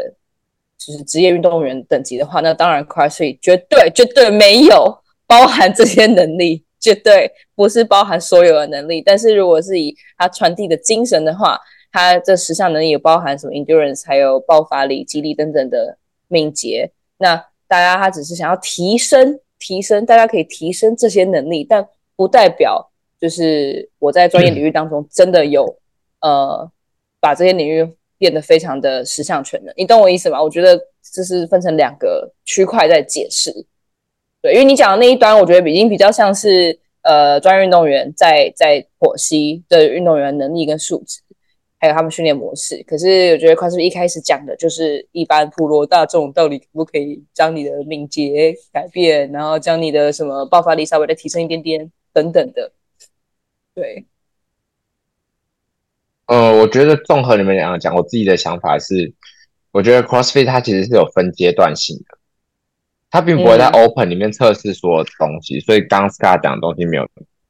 [0.79, 4.97] 就是职业运动员等级的话，那当然 CrossFit 绝对绝对没有
[5.27, 8.99] 包含这些能力，绝对不是包含所有的能力。
[8.99, 11.59] 但是如果是以他传递的精神的话，
[11.91, 16.91] 他这十项能力有包含什么 endurance，还有爆发力、肌力等等的敏捷。
[17.19, 25.77] 那大家他只是想要提升提升，大家可以提升这些能力，但不代表就是我在专业领域当中真的有、
[26.19, 26.71] 嗯、呃
[27.19, 27.95] 把这些领域。
[28.19, 30.41] 变得非常的十项全能，你懂我意思吗？
[30.41, 30.79] 我觉得
[31.11, 33.51] 这是分成两个区块在解释，
[34.41, 41.19] 对，因为你讲的那一端，我觉得已经比较像是呃专业运动员在在剖析的运动员能力跟素质，
[41.83, 42.81] 还有他们训练模式。
[42.87, 52.71] 可是我觉得 CrossFit 一开始讲的就是一般普罗大众到底可不可以将你的敏捷改变，然后将你的什么爆发力稍微的提升一点点等等的，
[53.75, 54.05] 对。
[56.27, 59.13] 呃，我觉得综合你们两个讲，我自己的想法是，
[59.71, 62.17] 我觉得 CrossFit 它其实是有分阶段性的，
[63.11, 67.05] 它并不会在 Open 里面测试所有的东西，嗯、所以刚刚 Scott 讲的东西没有，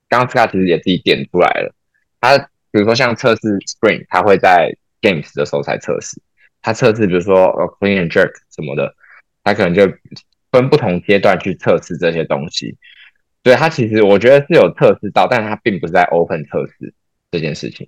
[0.09, 1.71] 刚刚 Scott 其实也自己点出来了，
[2.19, 6.19] 他比如说像测试 Spring，它会在 Games 的时候才测试，
[6.62, 7.47] 它测试比如说
[7.79, 8.93] Clean and Jerk 什么的，
[9.43, 9.88] 它可能就
[10.51, 12.75] 分不同阶段去测试这些东西，
[13.43, 16.93] 对，它其实我觉得是有测试到，但是他并不是在 Open 测试
[17.31, 17.88] 这件事情。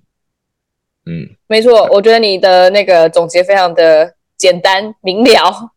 [1.04, 5.72] 嗯，没错，我觉得你的那个总结非常的简单明了。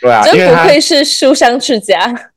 [0.00, 2.32] 对啊，真不愧是书香世家。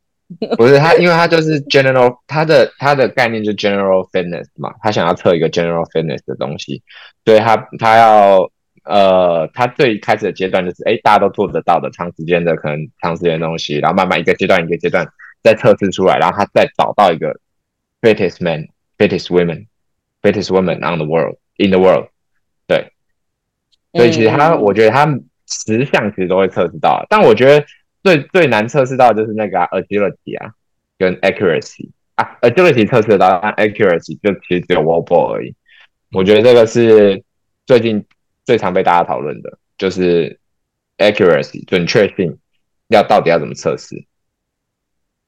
[0.58, 6.84] 不是他，因为他就是 general，他的他的概念就是 general fitness 嘛，他想要测一个 general fitness 的东西，
[7.24, 8.52] 所以他他要
[8.84, 15.08] 呃，他最开始的阶段就是，哎，大家都做得到的长时间的可能长时间的东西，然后慢慢一个阶段一个阶段
[15.44, 17.40] 再测试出来，然后他再找到一个
[18.02, 19.68] fittest man, fittest women,
[20.22, 22.08] fittest women on the world, in the world。
[22.66, 22.92] 对，
[23.94, 25.06] 所以其实他，嗯、我觉得他
[25.48, 27.66] 十项其实都会测试到，但我觉得
[28.08, 30.54] 最最难测试到的就是那个、啊、agility 啊，
[30.98, 35.54] 跟 accuracy 啊，agility 测试得到，但 accuracy 就其实只有 ball 而已。
[36.14, 37.22] 我觉得这个是
[37.66, 38.06] 最近
[38.46, 40.40] 最常被大家讨论的，就是
[40.98, 42.38] accuracy 准确性
[42.88, 44.06] 要到底要怎么测试？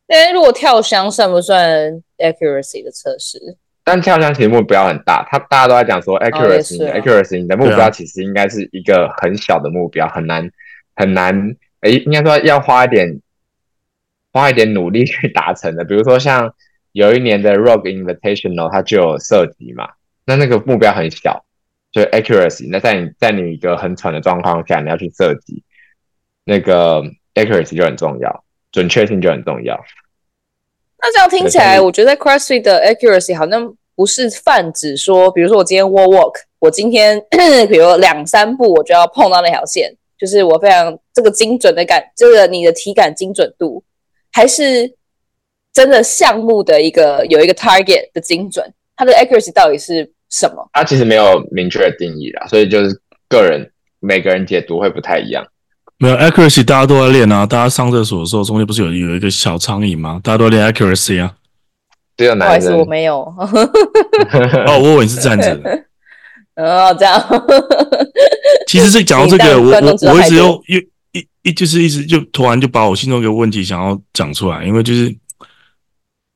[0.08, 3.58] 哎，如果跳箱算不算 accuracy 的测试？
[3.84, 10.50] 但跳箱其实目标很大，他大家都在讲说 accuracy，accuracy，、哦啊、你的目标其实应该是一个很小的目标，很难
[10.96, 13.22] 很难，哎，应该说要花一点
[14.32, 15.84] 花一点努力 去达成的。
[15.86, 16.54] 比如说像
[16.92, 19.89] 有一年的 Rogue Invitational，它就有涉及嘛，
[20.26, 21.46] 那那个目标很小，
[21.92, 22.68] 就 accuracy。
[22.72, 25.63] 那在你在你一个很喘的状况下，你要去射击，
[26.44, 27.04] 那个
[27.36, 29.80] accuracy 就很重要，准确性就很重要。
[31.02, 37.24] 那这样听起来，我觉得 CrossFit 的 accuracy 好像不是泛指说，比如说我今天 walk walk，我今天
[37.70, 43.84] 比如两三步我就要碰到那条线，就是我非常这个精准的感，这个你的体感精准度，
[44.32, 44.93] 还是
[45.73, 50.69] 真的项目的一个有一个 target 的精准，它的 accuracy 到底是什么？
[50.73, 55.45] 它其实没有明确的定义啦，所以就是个人每个人解读会不太一样。
[56.01, 57.45] 没有 accuracy，大家都在练啊！
[57.45, 60.19] 大家上厕所的时候，中间不是有有一个小苍蝇吗？
[60.23, 61.36] 大家都练 accuracy 啊。
[62.15, 63.17] 只有男生，我没有。
[63.21, 65.84] 哦，我以为是站着的。
[66.60, 67.19] 哦，这样。
[68.67, 70.80] 其实这讲到这个，我我我一直又又
[71.13, 75.15] 一一就是一直就突然就把我心中一个问题想要讲出来，因为就是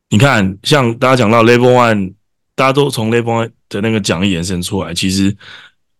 [0.09, 2.13] 你看，像大家讲到 level one，
[2.55, 5.35] 大家都从 level one 的那个讲义延伸出来，其实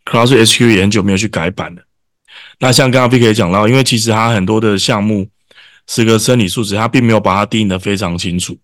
[0.05, 1.81] CrossFit HQ 也很久没有去改版了。
[2.59, 5.27] 那像刚刚 Vicky 讲到，因为其实他很多的项目
[5.87, 8.57] 是个生理数值，他并没有把它定义的非常清楚。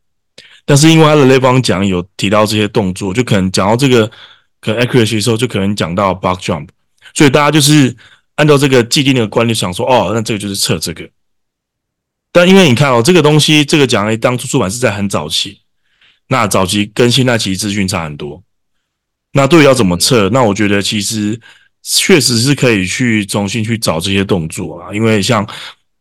[0.65, 4.09] 但是因为他的 Level One 讲有提到这些动作，就可能讲到这个
[4.59, 6.67] 可能 accuracy 的时候，就可能讲到 box jump，
[7.13, 7.95] 所以大家就是
[8.35, 11.09] 按照这个既定的观念想说，哦，那这个就是测这个。
[12.31, 15.61] 但因为你看哦，这个东西这个讲义当初出版是在很早期，
[16.27, 18.43] 那早期跟现在其实资讯差很多。
[19.33, 21.39] 那对于要怎么测，那我觉得其实。
[21.81, 25.45] 确实是可以去重新去找这些动作啊，因为像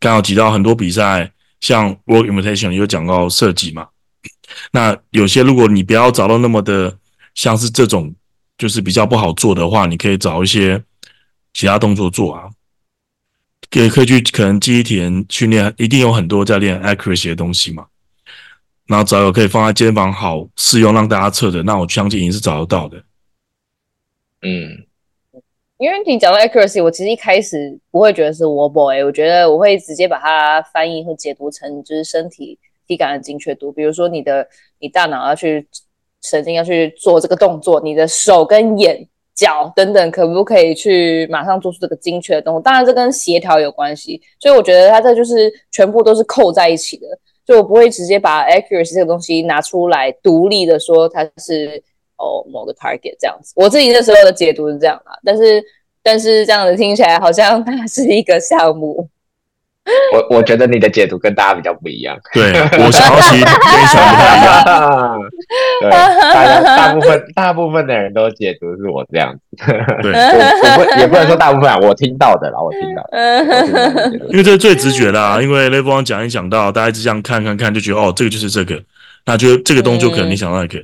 [0.00, 3.86] 刚刚提到很多比赛，像 World Invitation 有讲到设计嘛，
[4.72, 6.98] 那有些如果你不要找到那么的
[7.36, 8.12] 像是这种，
[8.58, 10.82] 就是比较不好做的话，你可以找一些
[11.54, 12.50] 其他动作做啊，
[13.72, 17.86] 也可以去可能记忆体能训练，一定有很多在练 accuracy 的东西嘛，
[18.86, 23.02] 然后找有可以放在肩膀好适用让大家测的，那我相信你是找得到的，
[24.42, 24.84] 嗯。
[25.80, 33.70] 因为你讲到 accuracy，我其实一开始不会觉得是 wall ball，欸，我觉得我会直接把它翻译和解读成就是身体体感的精确度。
[33.70, 34.48] 比如说你的
[34.80, 35.68] 你大脑要去
[36.28, 42.60] 神经要去做这个动作，你的手跟眼脚等等可不可以去马上做出这个精确的动作？
[42.60, 47.06] 当然这跟协调有关系，所以我觉得它这就是全部都是扣在一起的。
[47.46, 51.82] 就我不会直接把 accuracy 这个东西拿出来独立的说它是。
[52.20, 55.64] 哦，某个 target 这样子，我自己那时候的解读是这样啊，但是
[56.02, 59.08] 但是这样子听起来好像它是一个项目。
[60.12, 62.16] 我我觉得你的解读跟大家比较不一样。
[62.32, 65.20] 对，我想要其实非常不一样。
[65.80, 69.40] 对，大家大部分 大部分的人都解读是我这样子。
[70.02, 74.28] 对，我不也不能说大部分啊，我听到的啦，我听到的。
[74.30, 78.82] 因为这是最直觉的啊，因为 Level One 讲一讲到，大家一直这样看看看，就觉得哦，这个就是这个，
[79.26, 80.82] 那就这个动作可能你想到一个。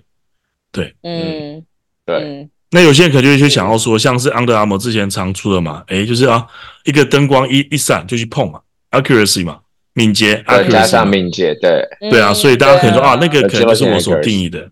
[0.73, 1.63] 对，嗯，
[2.05, 6.45] 对，那有些人可能就会去想要说，像是 Under Armour 之前常出的嘛，诶，就是啊，
[6.85, 8.59] 一个灯光一一闪就去碰嘛
[8.95, 9.61] ，accuracy 嘛，
[9.93, 14.71] 敏捷，accuracy 加上敏捷，对，对啊，所以大家可能说啊，那个可能就是我所定义的，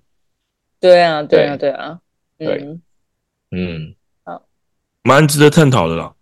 [0.80, 1.70] 对啊，对啊，对。
[1.70, 1.98] 啊，
[2.38, 2.66] 对，
[3.52, 3.94] 嗯，
[4.24, 4.42] 好。
[5.04, 6.12] 蛮值得探讨的啦。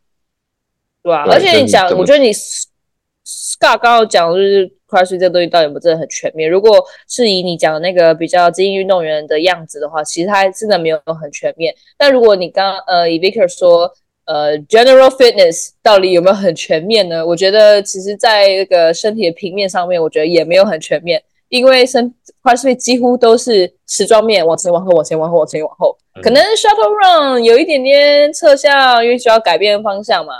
[1.02, 6.50] 对啊，而且你讲，我觉得你 Scott 刚刚讲就是 CrossFit 这个东西到底有没有真的很全面？
[6.50, 11.74] 如果是以你讲的那个比较精英运动员的样子的话，其实它真的没有很全面。
[11.96, 13.90] 但如果你刚呃以 Vicker 说，
[14.30, 17.26] 呃，General Fitness 到底有没有很全面呢？
[17.26, 30.32] 我觉得其实在那个身体的平面上面，我觉得也没有很全面，因为身 CrossFit 几乎都是时装面往前往后往前往后往前往后，可能 Shuttle Run 有一点点侧向，因为需要改变方向嘛。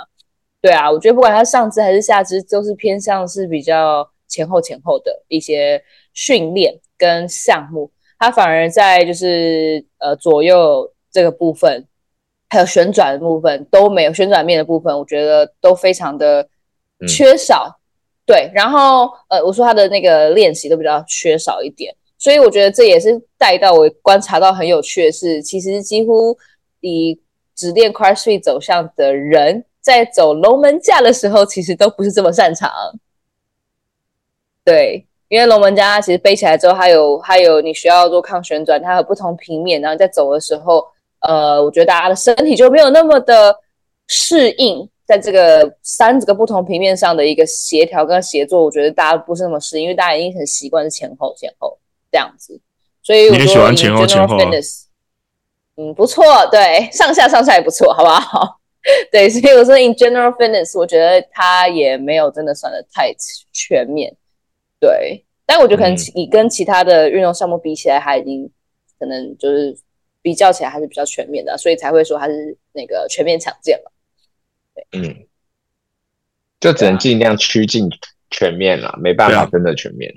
[0.61, 5.83] 对啊，我觉得不管它上肢还是下肢，都是偏向是比较前后前后的一些
[6.13, 7.91] 训练跟项目。
[8.17, 11.85] 它反而在就是呃左右这个部分，
[12.51, 16.45] 还有旋转的部分都没有旋转面的部分，我觉得都非常的
[17.07, 17.65] 缺少。
[17.65, 17.73] 嗯、
[18.25, 26.37] 对，然后呃我说他的那个练习都比较缺少一点，所以我觉得这也是带到我观察到很有趣的是，其实几乎
[26.81, 27.17] 以
[27.55, 29.63] 只练 CrossFit 走向的人。
[29.83, 32.69] 在走龙门架的时候，其实都不是这么擅长。
[34.63, 40.85] 对，因为龙门架它其实背起来之后，还有还有你需要做抗旋转，它有不同平面，然后在走的时候，
[41.21, 43.55] 呃，我觉得大家的身体就没有那么的
[44.07, 51.77] 适应，在这个三个不同平面上的一个协调跟协作，我觉得大家不是那么适应，因为大家已经很习惯是前后前后
[52.11, 52.59] 这样子。
[53.03, 54.49] 所以我说你喜欢前后前后啊？
[55.77, 58.59] 嗯，不错，对，上下上下也不错，好不好？
[59.11, 63.13] 对，所以我说，in general fitness，我觉得它也没有真的算的太
[63.53, 64.13] 全面。
[64.79, 68.49] 对，但我觉得可能你跟其他的运动项目比起来，它已经
[68.99, 69.77] 可能就是
[70.21, 73.91] 比较起来还是比较全面的，所以才会说它是那个全面强健了。
[74.73, 75.25] 对，嗯，
[76.59, 77.89] 就只能尽量趋近
[78.29, 80.13] 全面了，没办法真的全面。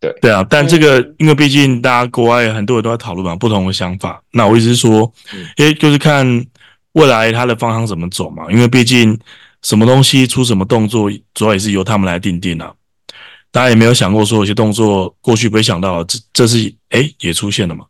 [0.00, 4.22] 对，对啊，但这个因为毕竟大家国外很多人都在讨论嘛，不同的想法。
[4.32, 5.12] 那我意思是说，
[5.56, 6.46] 因为就是看。
[6.92, 8.50] 未来它的方向怎么走嘛？
[8.50, 9.16] 因为毕竟
[9.62, 12.74] 什么东西出什么动作，主要也是由他们来定定啊。
[13.52, 17.84] 大家也没有想过说有些动作过去不会想到，这这是诶也出现了嘛？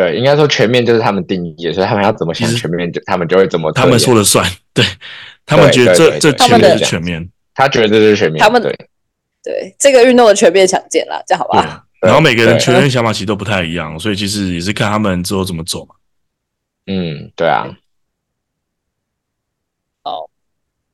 [0.00, 3.70] 对，应该说全面就是他们定义，所以他们要怎么想全面，就他们就会怎么。
[3.72, 4.42] 他们说了算，
[4.72, 4.82] 对，
[5.44, 8.74] 他们觉得这这全面是全面，他觉得这是全面，他们对
[9.42, 11.84] 对这个运动的全面强健啦，这样好吧？
[12.00, 15.94] 然后每个人全面想法其实都不太一样，所以其实也是看他们之后怎么走嘛。
[16.86, 17.68] 嗯，对啊，
[20.04, 20.30] 哦，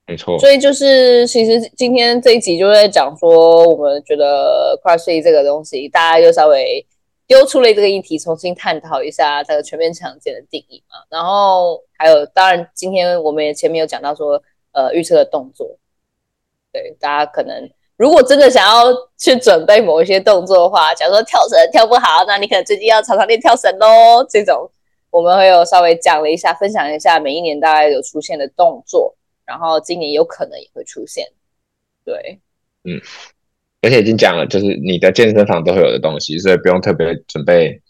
[0.08, 0.36] 没错。
[0.40, 6.84] 所以就是，其实今天这一集就在讲说，我们觉得 CrossFit 这个东西，大家就稍微
[7.26, 10.96] 丢出了这个议题，重新探讨一下这个全面强健的定义嘛。
[11.08, 15.76] 然后还有，当然今天我们也前面有讲到说，呃，预测的动作，
[16.72, 24.70] 对，大家可能如果真的想要去准备某一些动作的话，假如说跳绳跳不好，那你可能最近要常常练跳绳喽，这种。
[25.08, 29.16] 我们会有稍微讲了一下，分享一下每一年大概有出现的动作，
[29.46, 31.26] 然后今年有可能也会出现。
[32.04, 32.38] 对，
[32.84, 33.00] 嗯，
[33.82, 37.80] 而且已经讲了，就是你的健身房都会有的东西，所以不用特别准备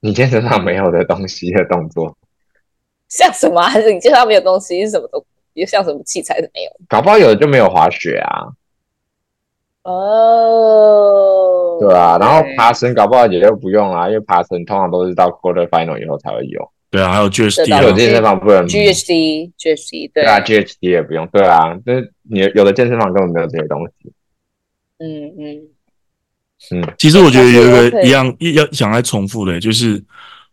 [0.00, 2.16] 你健身房没有的东西的动作。
[3.08, 3.62] 像什么？
[3.62, 5.24] 还是你健身房没有东西是什么都？
[5.54, 6.70] 又像什么器材都没有？
[6.88, 8.48] 搞不好有的就没有滑雪啊。
[9.84, 16.68] 哦，对啊，然后爬绳搞不好也就不用啦，因为爬绳通常都是到 quarter final 以后才会有。
[16.90, 21.24] 对啊，还有 GHD，有健身房不能 GHD，GHD，对啊，GHD 也不用。
[21.28, 24.12] 对啊，就是你有的健身房根本没有这些东西。
[24.98, 25.06] 嗯
[25.38, 25.68] 嗯
[26.70, 30.02] 嗯，其实我觉得有一个一样要想来重复的，就是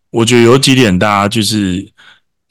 [0.09, 1.87] 我觉得有几点大家就是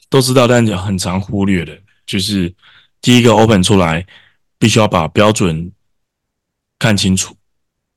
[0.09, 2.53] 都知道，但是很常忽略的，就是
[3.01, 4.05] 第一个 open 出来
[4.57, 5.71] 必须要把标准。
[6.81, 7.35] 看清楚，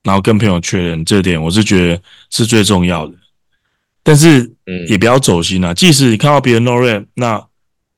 [0.03, 3.15] 然后跟朋友确认这点，我是觉得是最重要的。
[4.03, 5.73] 但是，嗯，也不要走心啊。
[5.73, 7.43] 即使你看到别人 no rep，那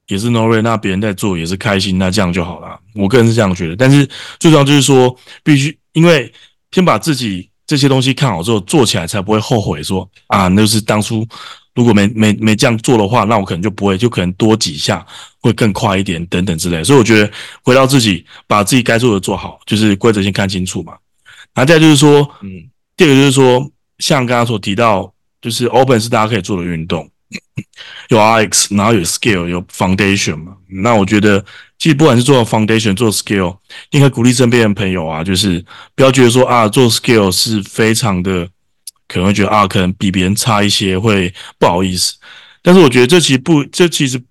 [0.07, 2.78] 也是 no rep，那别人在做也是开心，那这样就好了。
[2.94, 3.74] 我个人是这样觉得。
[3.74, 6.30] 但是最重要就是说，必须因为
[6.72, 10.07] 先把自己这些东西看好之后，做起来才不会后悔说。
[10.26, 11.26] 啊，那就是当初
[11.74, 15.05] 如果没没没这样做的话，那我可能就不会，就可能多几下
[15.40, 16.84] 会更快一点，等等之类。
[16.84, 17.32] 所以我觉得
[17.62, 20.92] 回到自己，把自己该做的做好，就是规则先看清楚嘛。
[21.55, 22.51] 然后再就是说，嗯，
[22.94, 23.66] 第二个就是说，
[23.99, 27.09] 像刚刚所提到，就是 Open 是大家可以做的运动，
[28.09, 30.57] 有 RX，然后有 Scale，有 Foundation 嘛。
[30.68, 31.45] 那我觉得，
[31.79, 33.59] 其实不管是做 Foundation，做 Scale，
[33.91, 35.64] 应该鼓励身边的朋友啊，就是
[35.95, 38.49] 不要觉得说啊，做 Scale 是非常的，
[39.09, 42.14] 可能会觉得啊，可能比别人差一些，会不好意思。
[42.62, 44.22] 但是我觉得这其实不，这其实。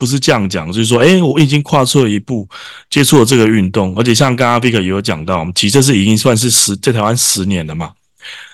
[0.00, 2.48] 不是这样讲，就是说，诶，我已经跨出了一步，
[2.88, 7.92] 接触了这个运动，而且像刚刚 Vick 也有讲到，其实这是已经算是十在台湾十年了嘛。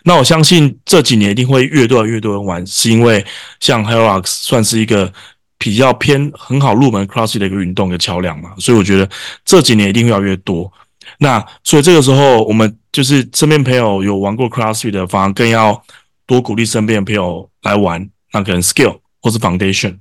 [0.05, 3.24] 那我相信这几年一定会越多越多人玩，是因为
[3.61, 5.12] 像 HYROX 算是一个
[5.59, 9.09] 比较偏很好入门 CrossFit 的一个运动的桥梁嘛，所以我觉得
[9.45, 10.72] 这几年一定会要越多。
[11.18, 15.83] 那所以这个时候，我们就是身边朋友有玩过 CrossFit 的，反而更要
[16.27, 19.99] 多鼓励身边的朋友来玩，那可能 Skill 或是 Foundation，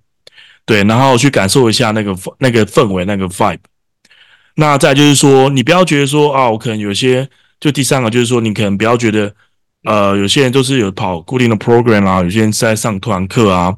[0.66, 3.60] 对，然后去感受一下那个那个氛围，那个 vibe。
[4.56, 9.34] 那再就是说，你不要觉得说啊，我可能有些，就第三个就是说，你可能不要觉得，
[9.86, 13.74] 呃，有些人就是有跑固定的 program 啊，有些人是在上团课啊，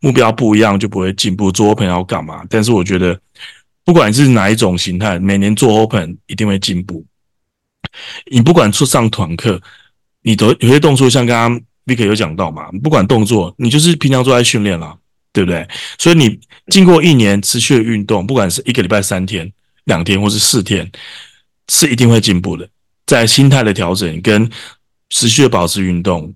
[0.00, 2.42] 目标不一样就不会进步，做 open 要干嘛？
[2.50, 3.18] 但是我觉得。
[3.84, 7.04] 不管是哪一种形态，每年做 Open 一定会进步。
[8.30, 9.60] 你不管出上团课，
[10.22, 14.96] 你都有些动作，像刚刚 Vicky 有讲到嘛，不管动作，你就是平常都在训练啦，
[15.32, 15.66] 对不对？
[15.98, 16.38] 所以你
[16.68, 19.52] 经过一年持续的运动，不管是一个礼拜三天、
[19.86, 20.88] 两天或是四天，
[21.68, 22.68] 是一定会进步的。
[23.04, 24.48] 在心态的调整跟
[25.12, 26.34] 持续的保持运动，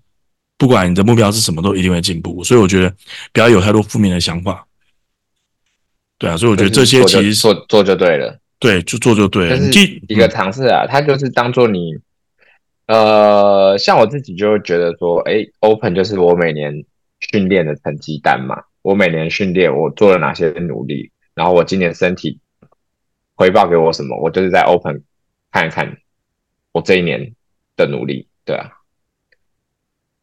[0.59, 2.45] 不管你的目标是什么，都一定会进步。
[2.45, 2.95] 所以我觉得
[3.33, 4.67] 不要有太多负面的想法。
[6.19, 9.57] 对啊，所以我觉得这些其实做做，做就对了，对，就做就对了。
[9.71, 11.95] 就是一个尝试啊，它就是当做你，
[12.87, 16.85] 呃，像我自己就会觉得说，哎，Open 就是我每年
[17.33, 18.63] 训练的成绩单嘛。
[18.83, 22.39] 我每年训练我做了哪些努力，然后我今年身体
[23.35, 25.03] 回报给我什么，我就是在 Open
[25.51, 25.97] 看一看
[26.73, 27.35] 我这一年
[27.75, 28.29] 的努力。
[28.47, 28.73] 对啊，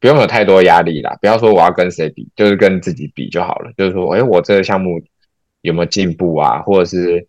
[0.00, 3.72] 不用有太多压力啦，不要说我要跟谁比，就是跟自己比就好了。
[3.78, 5.00] 就是说，哎，我这个项目。
[5.64, 6.60] 有没有进步啊？
[6.60, 7.26] 或者是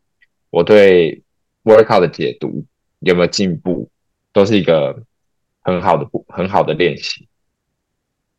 [0.50, 1.24] 我对
[1.64, 2.66] workout 的解读
[3.00, 3.90] 有没有进步，
[4.34, 4.94] 都是一个
[5.62, 7.30] 很好的、很好的练习。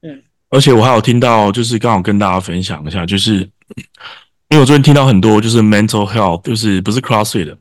[0.02, 3.36] 嗯，而且我还有听到，就是刚好跟大家分享一下，就是
[4.48, 7.58] 因为我最近听到很多就是 mental health，就是不是 CrossFit 的，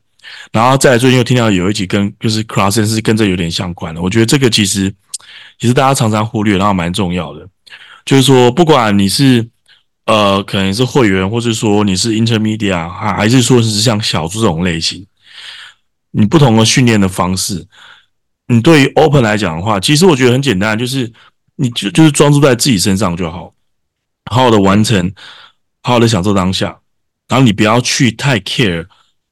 [0.52, 4.02] 然后再最近又听到有一集跟就是 CrossFit 是跟这有点相关的。
[4.02, 4.94] 我觉得这个其实
[5.60, 7.48] 也是大家常常忽略，然后蛮重要的，
[8.06, 9.48] 就是说不管你是。
[10.08, 15.04] 呃，可能是会员，或是说你是 intermediate，还还是说是像小猪这种类型，
[16.12, 17.66] 你不同的训练的方式，
[18.46, 21.12] 你对于 open 来讲的话，其实我觉得很简单，就是
[21.56, 23.52] 你就就是专注在自己身上就好，
[24.30, 25.12] 好好的完成，
[25.82, 26.68] 好好的享受当下，
[27.28, 28.86] 然后你不要去太 care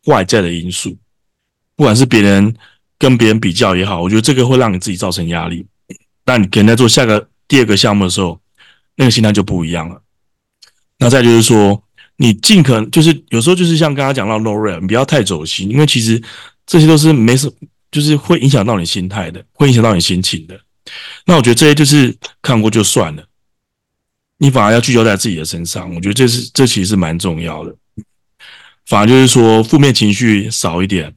[0.06, 0.98] 外在的因素，
[1.76, 2.56] 不管是别人
[2.98, 5.66] 跟别人比较也好，我觉得这个会让你自己造成压力。
[6.26, 8.40] 那你可能在做下个第二个项目的时候，
[8.96, 10.02] 那个心态就不一样了。
[11.00, 11.84] 那再就是说，
[12.18, 16.22] 你尽可能就是有时候就是像刚刚讲到 no rep，你不要太走心，因为其实
[16.66, 17.54] 这些都是没什么，
[17.92, 20.60] 就是会影响到你心态的，会影响到你心情的。
[21.26, 23.24] 那我觉得这些就是看过就算了，
[24.38, 25.94] 你反而要聚焦在自己的身上。
[25.94, 27.76] 我觉得这是这其实是蛮重要的。
[28.86, 31.14] 反而就是说，负面情绪少一点，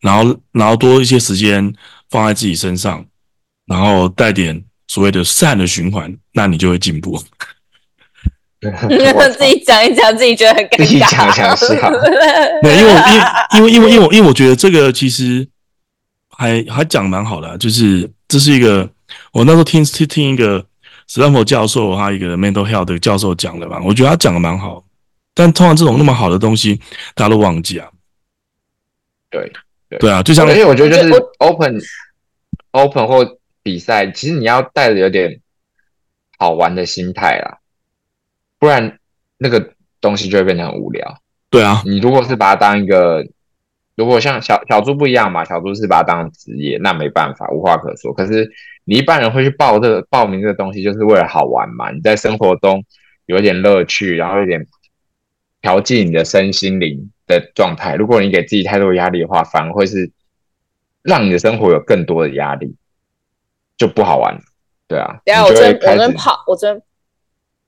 [0.00, 1.72] 然后然后多一些时间
[2.10, 3.04] 放在自己身上，
[3.66, 7.20] 然后带点所谓的善的循环，那你就会进步。
[8.60, 10.78] 自己讲一讲，自己觉得很尴尬。
[10.78, 11.90] 自己讲讲是好。
[12.62, 12.92] 对，因为
[13.54, 15.46] 因为因为因为因为因为我觉得这个其实
[16.30, 18.88] 还还讲蛮好的，就是这是一个
[19.32, 20.64] 我那时候听听听一个
[21.06, 24.82] 史丹佛教授他一个 mental health 的教授讲的吧，我觉得他讲的蛮好。
[25.38, 26.80] 但通常这种那么好的东西，
[27.14, 27.88] 大家都忘记啊。
[29.30, 29.52] 对
[29.88, 31.80] 对对啊，就像因为我觉得就是 open
[32.72, 35.40] open 或比赛，其实你要带着有点
[36.38, 37.58] 好玩的心态啦。
[38.58, 38.98] 不然
[39.36, 41.20] 那个东西就会变得很无聊。
[41.50, 43.24] 对啊，你如果是把它当一个，
[43.94, 48.12] 如果像小小猪不一样嘛，小猪是把它当职业，那没办法，无话可说。
[48.12, 48.50] 可是
[48.84, 51.92] 你一般人会去报这个报名这个东西，就是为了好玩嘛。
[51.92, 52.84] 你在生活中
[53.26, 54.66] 有点乐趣，然后有点
[55.60, 57.94] 调剂你的身心灵的状态。
[57.94, 60.10] 如果你给自己太多压力的话，反而会是
[61.02, 62.74] 让你的生活有更多的压力，
[63.76, 64.38] 就不好玩。
[64.86, 66.82] 对啊，等下我真我真怕，我真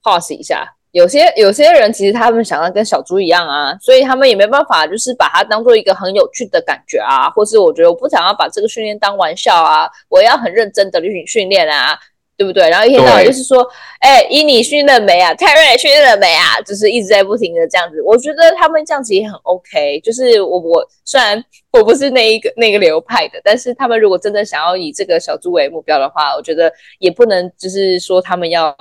[0.02, 0.76] pause 一下。
[0.92, 11.96] 有些有些人其实他们想要跟小猪一样啊，所以他们也没办法，就是把它当做一个很有趣的感觉啊，或是我觉得我不想要把这个训练当玩笑啊，我要很认真的去训练啊，
[12.40, 12.70] 对不对？
[12.70, 13.62] 然后一天到晚就是说，
[13.98, 15.34] 哎、欸，伊你训练了没啊？
[15.34, 16.58] 泰瑞训练了没啊？
[16.64, 18.00] 就是一直在不停的这样子。
[18.02, 20.00] 我觉得他们这样子也很 OK。
[20.00, 28.74] 就是我我虽然我不是那一个那个流派的，但是他们如果真的想要以这个小猪为目标的话，我觉得也不能就是说他们要。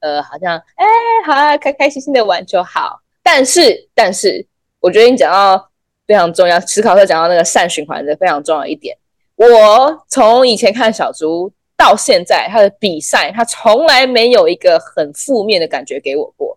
[0.00, 0.84] 呃，好像哎，
[1.24, 2.98] 好啊，开开心心的玩就好。
[3.22, 4.44] 但是，但是，
[4.80, 5.70] 我觉得你讲到
[6.08, 8.98] 非常重要，史考特讲到那个善循环的非常重要一点。
[9.36, 11.52] 我从以前看小猪
[11.82, 16.56] 到现在，他的比赛，他从来没有一个很负面的感觉给我过。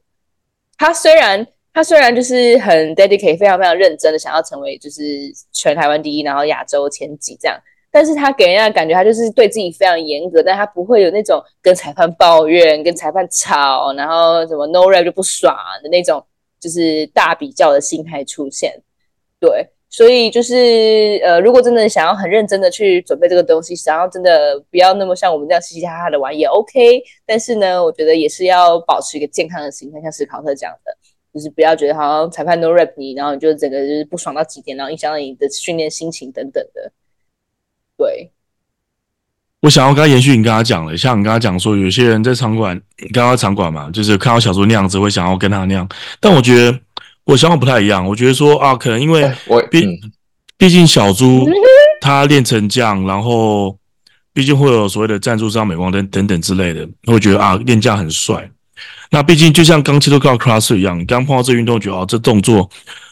[0.78, 5.02] 他虽然他虽然就是很 dedicate，非常非常认真的想要成为就是
[5.52, 7.60] 全台湾第一，然后亚洲前几这样。
[7.90, 16.24] 但是他给人家的感觉，他就是对自己非常严格，但他不会有那种跟裁判抱怨、跟裁判吵，然后什么 no rep 就不爽的那种，
[16.60, 18.72] 就是大比较的心态出现。
[19.40, 27.02] 对，所以就是呃，如果真的想要很认真的去准备这个东西，想要真的不要那么像我们这样嘻嘻哈哈的玩也 OK。
[27.26, 30.92] 但是呢，我觉得也是要保持一个健康的心态，像史考特讲的，
[31.34, 36.92] 就是不要觉得好像裁判都 rap 你，然后你就整个就是不爽到极点，然后影响到你的训练心情等等的。
[37.98, 38.32] 对。
[39.62, 42.78] 我想要跟延续你刚刚讲的，像你刚刚讲说，有些人在场馆，
[43.14, 45.88] 刚刚场馆嘛，就是看到小猪那样子，会想要跟他那样。
[46.20, 46.78] 但我觉得
[47.26, 49.30] 我想法不太一样，我觉得说啊，可能因为
[49.70, 49.86] 毕
[50.58, 51.48] 毕竟小猪
[52.00, 53.78] 他练成这样，然后
[54.34, 58.50] 毕竟会有所谓的赞助商、美光灯等等之类的，会觉得啊练这样很帅。
[59.10, 62.70] 那毕竟就像刚接触到 CrossFit 一样，你刚碰到这运动，觉得啊这动作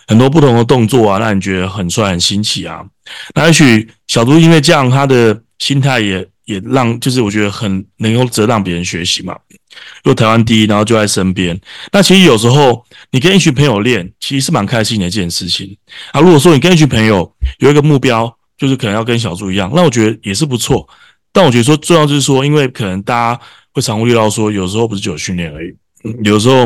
[0.07, 2.83] 很多不同的动作啊，让你觉得很帅、很新奇啊。
[3.35, 6.27] 那也许小猪因为这样，他的心态也。
[6.45, 9.33] 也让就是我觉得很能够值得让别人学习嘛。
[10.03, 11.59] 如果台湾第一，然后就在身边。
[11.91, 15.77] 那其实有时候你跟一群朋友练，其实是蛮开心的一件事情
[16.11, 16.21] 啊。
[16.21, 20.87] 如果说你跟一群朋友有一个目标，就是可能要跟小猪一样，那我觉得也是不错。
[21.31, 23.41] 但我觉得说重要就是说，因为可能大家
[23.73, 25.73] 会常会遇到说，有时候不是只有训练而已。
[26.23, 26.65] 有时候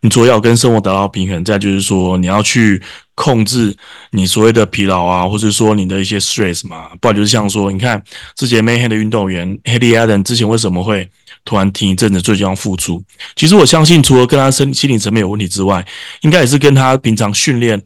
[0.00, 2.82] 你说要跟生活达到平衡，再就是说你要去
[3.14, 3.76] 控制
[4.12, 8.02] 你所谓的疲劳啊，或者说你的一些 stress 嘛，不然就是像说，你看
[8.34, 11.06] 之前 Mayhem 的运动员 Haley Allen 之前为什么会
[11.48, 13.02] 突然停一阵子，最近要复出？
[13.34, 15.82] 其实我相信，除了跟他身心理层面有问题之外，
[16.20, 17.82] 应该也是跟他平常训练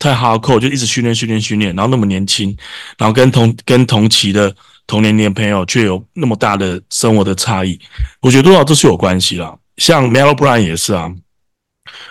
[0.00, 2.56] 太 hardcore，就一直训练训练训练，然后那么年轻，
[2.98, 4.52] 然后跟同跟同期的
[4.88, 7.78] 同年龄的朋友却有那么大的生活的差异，
[8.20, 9.56] 我觉得多少都是有关系啦。
[9.76, 11.08] 像 Melo Brown 也是啊，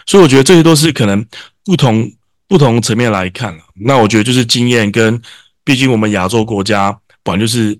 [0.05, 1.25] 所以我觉得这些都是可能
[1.65, 2.09] 不同
[2.47, 3.53] 不同层面来看。
[3.75, 5.21] 那我觉得就是经验跟，
[5.65, 7.77] 毕竟我们亚洲国家本来就是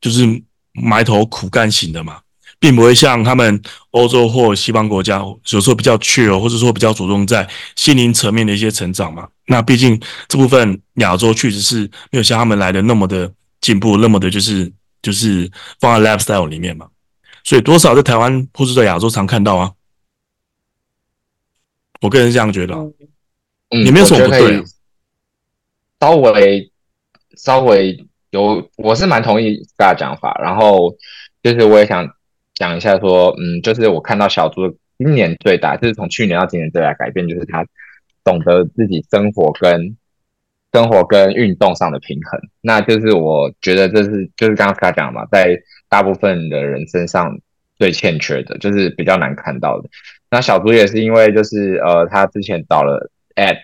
[0.00, 0.42] 就是
[0.72, 2.18] 埋头苦干型的嘛，
[2.60, 9.28] 并不会像他们欧洲或西方国家有时候比较缺哦，或者说比较注重在心灵层面的一些成长嘛。
[9.46, 15.50] 那毕竟这部分亚洲确实是没有像他们来的那么的进步，那么的就是就是
[15.80, 16.88] 放在 lifestyle 里面嘛。
[17.44, 19.72] 所以多少在台湾或是在亚洲常看到啊，
[22.00, 22.74] 我个人是这样觉得，
[23.70, 24.62] 嗯，也没有什么不对，
[25.98, 26.70] 稍微
[27.36, 30.94] 稍微有，我是蛮同意大家讲法，然后
[31.42, 32.06] 就是我也想
[32.58, 37.64] 讲一下说，嗯，就是我看到小猪今年最大，就是从去年到今年最大改变，就是他
[38.24, 39.96] 懂得自己生活跟
[40.72, 45.58] 生活跟运动上的平衡，那就是我觉得这是就是刚刚他讲嘛，在。
[45.90, 47.34] 大部分的人身上
[47.78, 49.88] 最欠缺的就是比较难看到的。
[50.30, 53.56] 那小猪也是因为就是呃，他之前找了 Ed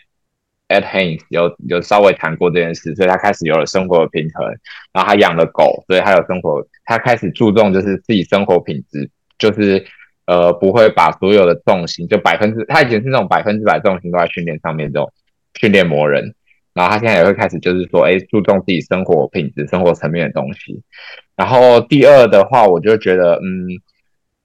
[0.69, 4.47] Ed Haynes 有有稍微谈过这件事，所以他开始有了生活的平衡。
[4.93, 9.85] 然后他养了狗，所以他有生活，他开始注重就是自己生活品质，就是
[10.27, 15.13] 呃不会把所有的重心就百分之，他以前是那种百分之百重心都在训练上面这种
[15.55, 16.35] 训练魔人。
[16.73, 20.83] 然后他现在也会开始，就是说，哎，注重自己生活品质、生活层面的东西。
[21.37, 23.69] 然后第二的话，我就觉得，嗯，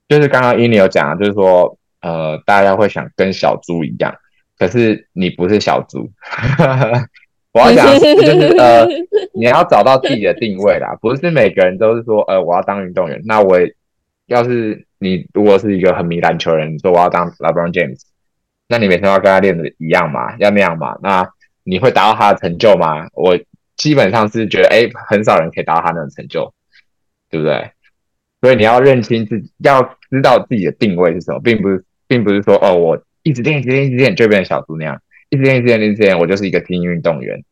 [0.07, 4.13] 就是刚刚伊尼有讲，就是说，呃，大家会想跟小猪一样，
[4.59, 6.07] 可是你不是小猪。
[7.53, 8.85] 我要讲，就是呃，
[9.33, 13.19] 你要找到自己的定位啦，不是每个人都是说，呃，我要当运动员。
[13.25, 13.57] 那我
[14.27, 18.01] 要是你如果是一个很迷篮球人，你说我要当 LeBron James，
[18.67, 21.27] 那你每天要跟他练的一样嘛，要那样嘛，那。
[21.65, 23.05] 你会达到他的成就吗？
[23.13, 23.37] 我
[23.75, 26.51] 基本上是觉得，哎，很少人可以达到他那种成就，
[27.29, 27.71] 对不对？
[28.41, 34.99] 所以你要认清自己，要知道自己的定位是什么，并不是，并不是说，哦，我一直练，一直练，一直练，就变成小猪那样，
[35.29, 37.43] 一直练，一直练，一直练，我就是一个精英运动员。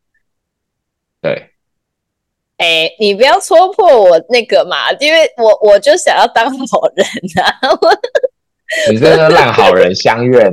[1.20, 1.50] 对。
[2.58, 7.06] 哎，你不要戳破我那个嘛，因为我我就想要当好人
[7.44, 7.54] 啊！
[8.90, 10.44] 你这个烂好人 相愿。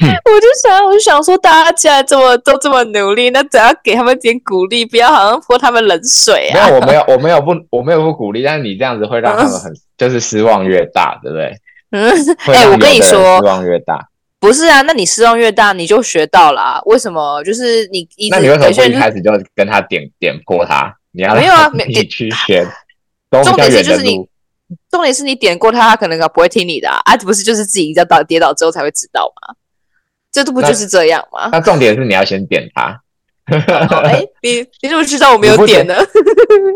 [0.00, 6.68] 我就想，我就想说，大家既然这么都这么努力，那只要给他们点鼓励，不要好像泼他们冷水啊。
[6.68, 11.52] 没有，我没有，我没有不，我没有不鼓励，但是你这样子会让他们很， 嗯、就是失望越大，对不对？
[11.90, 12.12] 嗯，
[12.46, 14.08] 哎、欸，我跟你说，失望越大，
[14.40, 14.82] 不是啊？
[14.82, 16.80] 那你失望越大，你就学到了、啊。
[16.86, 17.42] 为什么？
[17.44, 20.94] 就是你一，那你为什么不一开始就跟他点点破他？
[21.10, 21.70] 你要没有啊？
[21.74, 22.66] 你去学，
[23.30, 24.16] 重点是就是你，
[24.90, 29.54] 重点是你点过他，他可能不会听你的啊，啊不是就是自己在倒跌倒之后才会知道吗？
[30.30, 31.48] 这都不就是这样吗？
[31.50, 33.00] 那重点是你要先点他。
[33.48, 35.94] 哎， 你你怎么知道我没有点呢？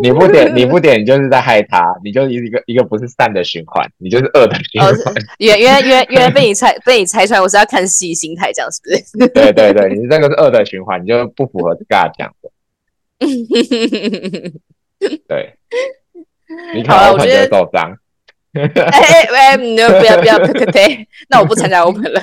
[0.02, 4.92] 你不点，你不点，你就是在害他，你就是一个一个不是善的循环，你就是恶的循环。
[5.38, 9.28] 原原原原来被你猜被你猜出来，我是要看戏心态，这样是不是？
[9.28, 12.50] 对对对，你这个是恶的循环，你就不符合这样讲的。
[15.28, 15.54] 对，
[16.74, 17.96] 你好了，我觉得受伤。
[18.54, 22.20] 哎哎哎，你不要不要呸呸呸， 那我不参加 Open 了，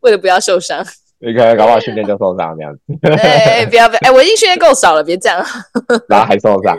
[0.00, 0.84] 为了不要受伤。
[1.24, 2.80] 你可能搞不好训练就受伤这样子。
[3.22, 5.44] 哎，不要不要，哎，我已经训练够少了，别这样。
[6.08, 6.76] 然后还受伤。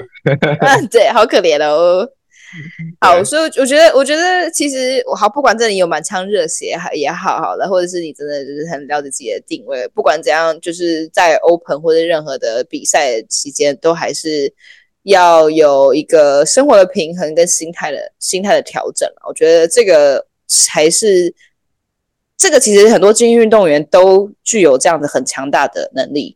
[0.60, 2.08] 嗯， 对，好可怜哦。
[3.00, 14.54] 好，所以我觉得，我觉得其实我好，不管这里有满腔热血也好好的，或者是你真的就是很了解自己的定位，不管怎样，就是在 Open 或者任何的比赛期间，都还是
[15.04, 19.10] 要有一个生活的平衡跟心态的心态的调整。
[19.28, 21.34] 我觉得这个才是
[22.44, 26.36] 这个，其实很多精英运动员都具有这样子很强大的能力。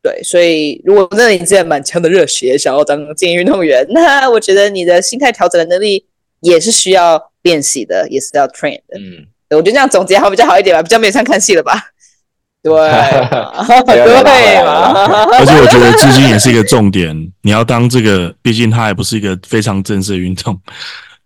[0.00, 6.06] 对，所以如果真的你真的满腔的热血，想要当精英运动员， 那我觉得你的心态调整的能力
[6.42, 8.98] 也是需要练习的，也是要 train 的。
[8.98, 11.72] 嗯，我觉得这样总结好比较好一点吧，比较没有像看戏了吧？
[12.62, 12.70] 对，
[13.82, 20.56] 对嘛而且我觉得资金也是一个重点，你要当这个，毕竟它还不是一个非常正式的运动，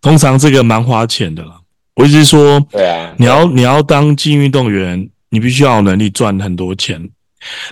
[0.01, 1.56] 通常这个蛮花钱的了。
[1.97, 7.11] 我意思是说，对啊，你要你要当精英运动员，你必须要有能力赚很多钱。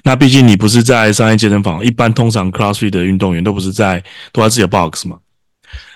[0.02, 4.02] 那毕竟你不是在商业健身房，一般通常 CrossFit 的运动员都不是在
[4.32, 5.18] 都在自己的 box 嘛，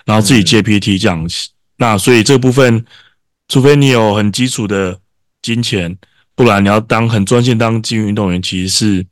[0.05, 1.23] 然后自己接 PT 这样。
[1.23, 1.29] 嗯、
[1.77, 2.85] 那所以这部分，
[3.47, 4.99] 除非你有很基础的
[5.41, 5.97] 金钱，
[6.35, 9.05] 不然你要当很专心当精英运动员，其实是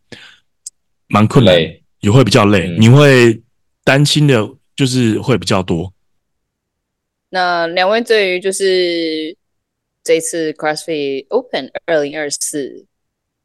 [1.07, 1.55] 蛮困难，
[2.01, 3.41] 也会比较累，嗯、你会
[3.83, 5.91] 担心的就是会比较多。
[7.29, 9.35] 那两位对于就是
[10.03, 12.85] 这次 CrossFit Open 二零二四。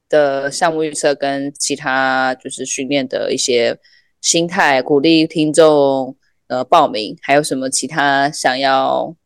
[0.09, 3.78] 的项目预测跟其他就是训练的一些
[4.20, 6.14] 心态，鼓励听众
[6.49, 9.16] 呃报名，还有什么其他想要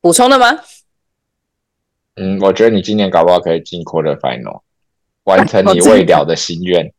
[0.00, 0.58] 补充的吗？
[2.16, 4.62] 嗯，我觉得你今年搞不好可以进 Quarter Final，
[5.24, 6.94] 完成你未了的心愿。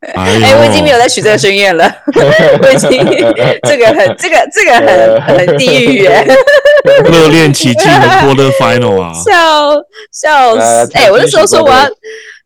[0.00, 1.92] 哎，我已经没有在许这个心愿了，
[2.62, 3.04] 我已经
[3.66, 6.24] 这个很这个这个很很地狱耶，
[7.10, 9.74] 热恋奇迹的 Quarter Final 啊，笑
[10.12, 10.90] 笑死！
[10.94, 11.88] 哎，我那时候说我要。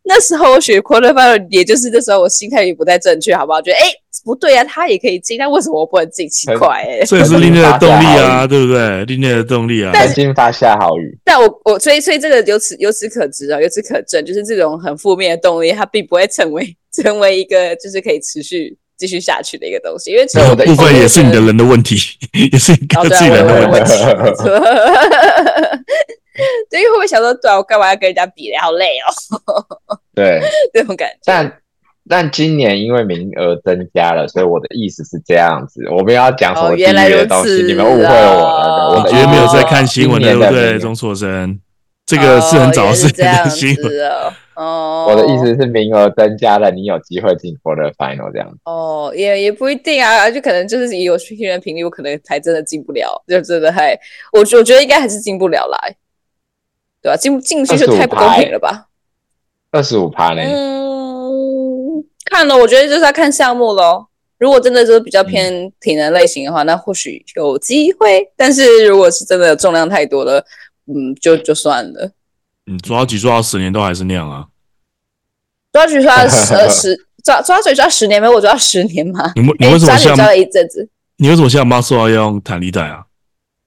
[0.05, 3.61] 那时候我学 final，也就是那时候我心态也不太正确，好不好？
[3.61, 3.83] 觉得哎，
[4.25, 6.27] 不对啊，他也可以进，那为什么我不能进？
[6.29, 9.05] 奇怪哎， 这也是另类的动力啊，对不对？
[9.05, 11.17] 另类的动力啊，但是发下好雨。
[11.23, 21.95] 但我我所以所以这个由此由此可知啊，由此可证，就是这种很负面的动力，它并不会成为 成为一个就是可以持续继续下去的一个东西，因为这个部分也是你的人的问题，
[22.51, 23.93] 也是你自己人的问题。
[26.69, 28.51] 对，因为会不会想说，对啊，我干嘛要跟人家比？
[28.57, 29.09] 好累哦。
[30.15, 30.41] 对，
[30.73, 31.17] 这种感觉。
[31.25, 31.59] 但
[32.09, 35.81] 但今年因为名额增加了，所以我的意思是这样子。
[35.89, 37.63] 我们要讲什么地狱的东西？
[37.63, 38.99] 你们误会我了。
[38.99, 40.77] 我觉得没有在看新闻，对不对？
[40.79, 41.59] 钟硕生，
[42.05, 43.91] 这个是很早的事情的新闻
[44.55, 45.05] 哦。
[45.09, 48.57] 我的意思是名额增加了，你有机会进 Quarter Final 这样子。
[48.65, 53.97] 哦，也也不一定啊，就可能就是以我训练频率，我可能还真的进不了，就真的还，
[54.33, 55.79] 我我觉得应该还是进不了啦。
[57.03, 57.17] 对吧？
[57.17, 58.87] 进进去就太不公平了吧？
[59.71, 60.41] 二十五趴呢？
[60.41, 64.05] 嗯，看了，我觉得就是要看项目喽。
[64.39, 68.25] 如果真的是比较偏体能类型的话，嗯、那或许有机会。
[68.37, 70.39] 但是如果是真的重量太多了，
[70.87, 72.11] 嗯，就就算了。
[72.65, 74.47] 你，抓举抓到十年都还是那样啊？
[75.73, 78.29] 抓举抓十十抓抓举抓十年没？
[78.29, 79.33] 我抓十年吗？
[79.35, 80.87] 你你为什么抓了一阵子？
[81.17, 83.03] 你为什么现在妈说要用弹力带啊？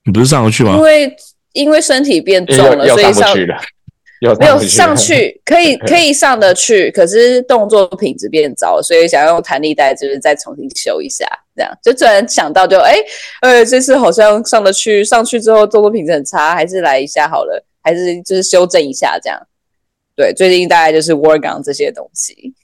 [0.04, 0.76] 你不是上得去吗？
[0.76, 1.14] 因为。
[1.56, 3.34] 因为身体变重了，所以上
[4.38, 12.94] 没有上去，可以 可以上得去，可是动作品质变糟，所以想用弹力带，就是再重新修一下，这样就突然想到就，就哎，
[13.42, 19.38] 呃，这次好像上得去，上去之后动作品质很差，还是来一下好了，还是就是修正一下这样。
[20.14, 22.54] 对，最近大概就是 work on 这些东西。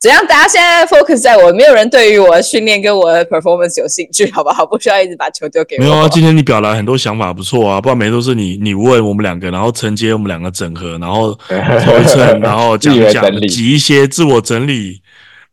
[0.00, 0.18] 怎样？
[0.26, 4.64] 大家现在 focus 在我，没有人对于我的训练跟我的 performance 有兴趣， 好不好？
[4.64, 5.82] 不需要一直把球丢给我。
[5.82, 7.78] 没有啊，今天你表达很多想法，不错啊。
[7.78, 11.34] 不然每次都是你，你问我们两个，然后承接我们两个整合，然后
[11.84, 15.02] 抽一层，然后讲一讲，挤一些自我整理，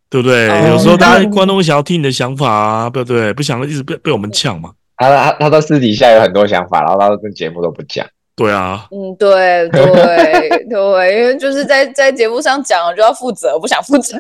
[0.10, 0.48] 对不对？
[0.48, 3.34] 嗯、有时候大家观众想要听你的想法啊，对不对？
[3.34, 4.72] 不想一直被被我们呛嘛。
[4.96, 8.08] 他他他到私底下有很多想法，然后他都跟节目都不讲。
[8.38, 14.16] 对啊，嗯，对对 对，因为就是在在节目上讲，就要负责，我不想负责，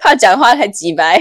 [0.00, 1.18] 怕讲话太直白。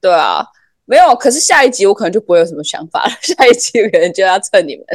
[0.00, 0.46] 对啊，
[0.84, 4.86] 没有，可是下一集我可能就不会有什么想法了， 下一集可能就要蹭你们。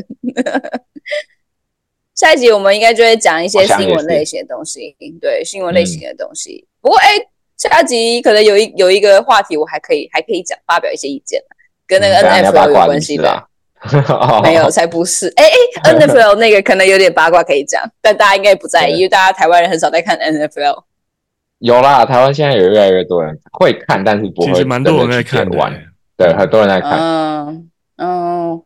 [2.16, 6.66] 下一集我们应该就会讲一些新闻类型的东西，对，新闻类型的东西。
[6.66, 7.20] 嗯、不过哎，
[7.58, 11.44] 下一集可能有一有一个话题，我还可以还可以讲发表一些意见，
[11.86, 13.44] 跟那个 NFL 有关系的。
[13.80, 15.32] 嗯 没有，才不是！
[15.36, 15.44] 哎
[15.84, 20.84] 哎，NFL 那个可能有点八卦可以讲，但大家应该不在意，因为大家台湾人很少在看 NFL。
[21.60, 24.48] 有啦，台湾现在有越来越多人会看，但是不会。
[24.52, 25.58] 其实蛮多人在看的，
[26.18, 27.00] 对，很多人在看。
[27.00, 28.62] 嗯嗯，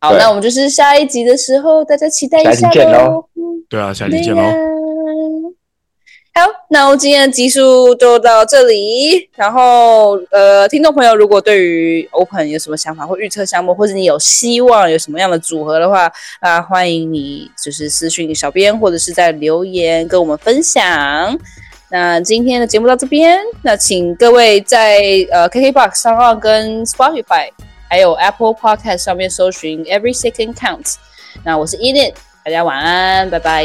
[0.00, 3.28] 好，那我们就是下一集的时候，大家期待一下喽。
[3.68, 4.42] 对啊，下集见喽。
[6.36, 9.30] 好，那我今天的集数就到这里。
[9.36, 16.06] 然后，呃，听众朋友，如果对于 Open 有什么想法或预测项目，或者你有希望有什么样的组合的话，
[16.40, 21.38] 啊、呃，欢迎你就是私讯小编，或者是在留言跟我们分享。
[21.88, 24.98] 那今天的节目到这边，那请各位在
[25.30, 27.48] 呃 KKBOX 上岸跟 Spotify
[27.88, 30.96] 还有 Apple Podcast 上面搜寻 Every Second Counts。
[31.44, 32.14] 那我是 Enid，
[32.44, 33.64] 大家晚安，拜拜。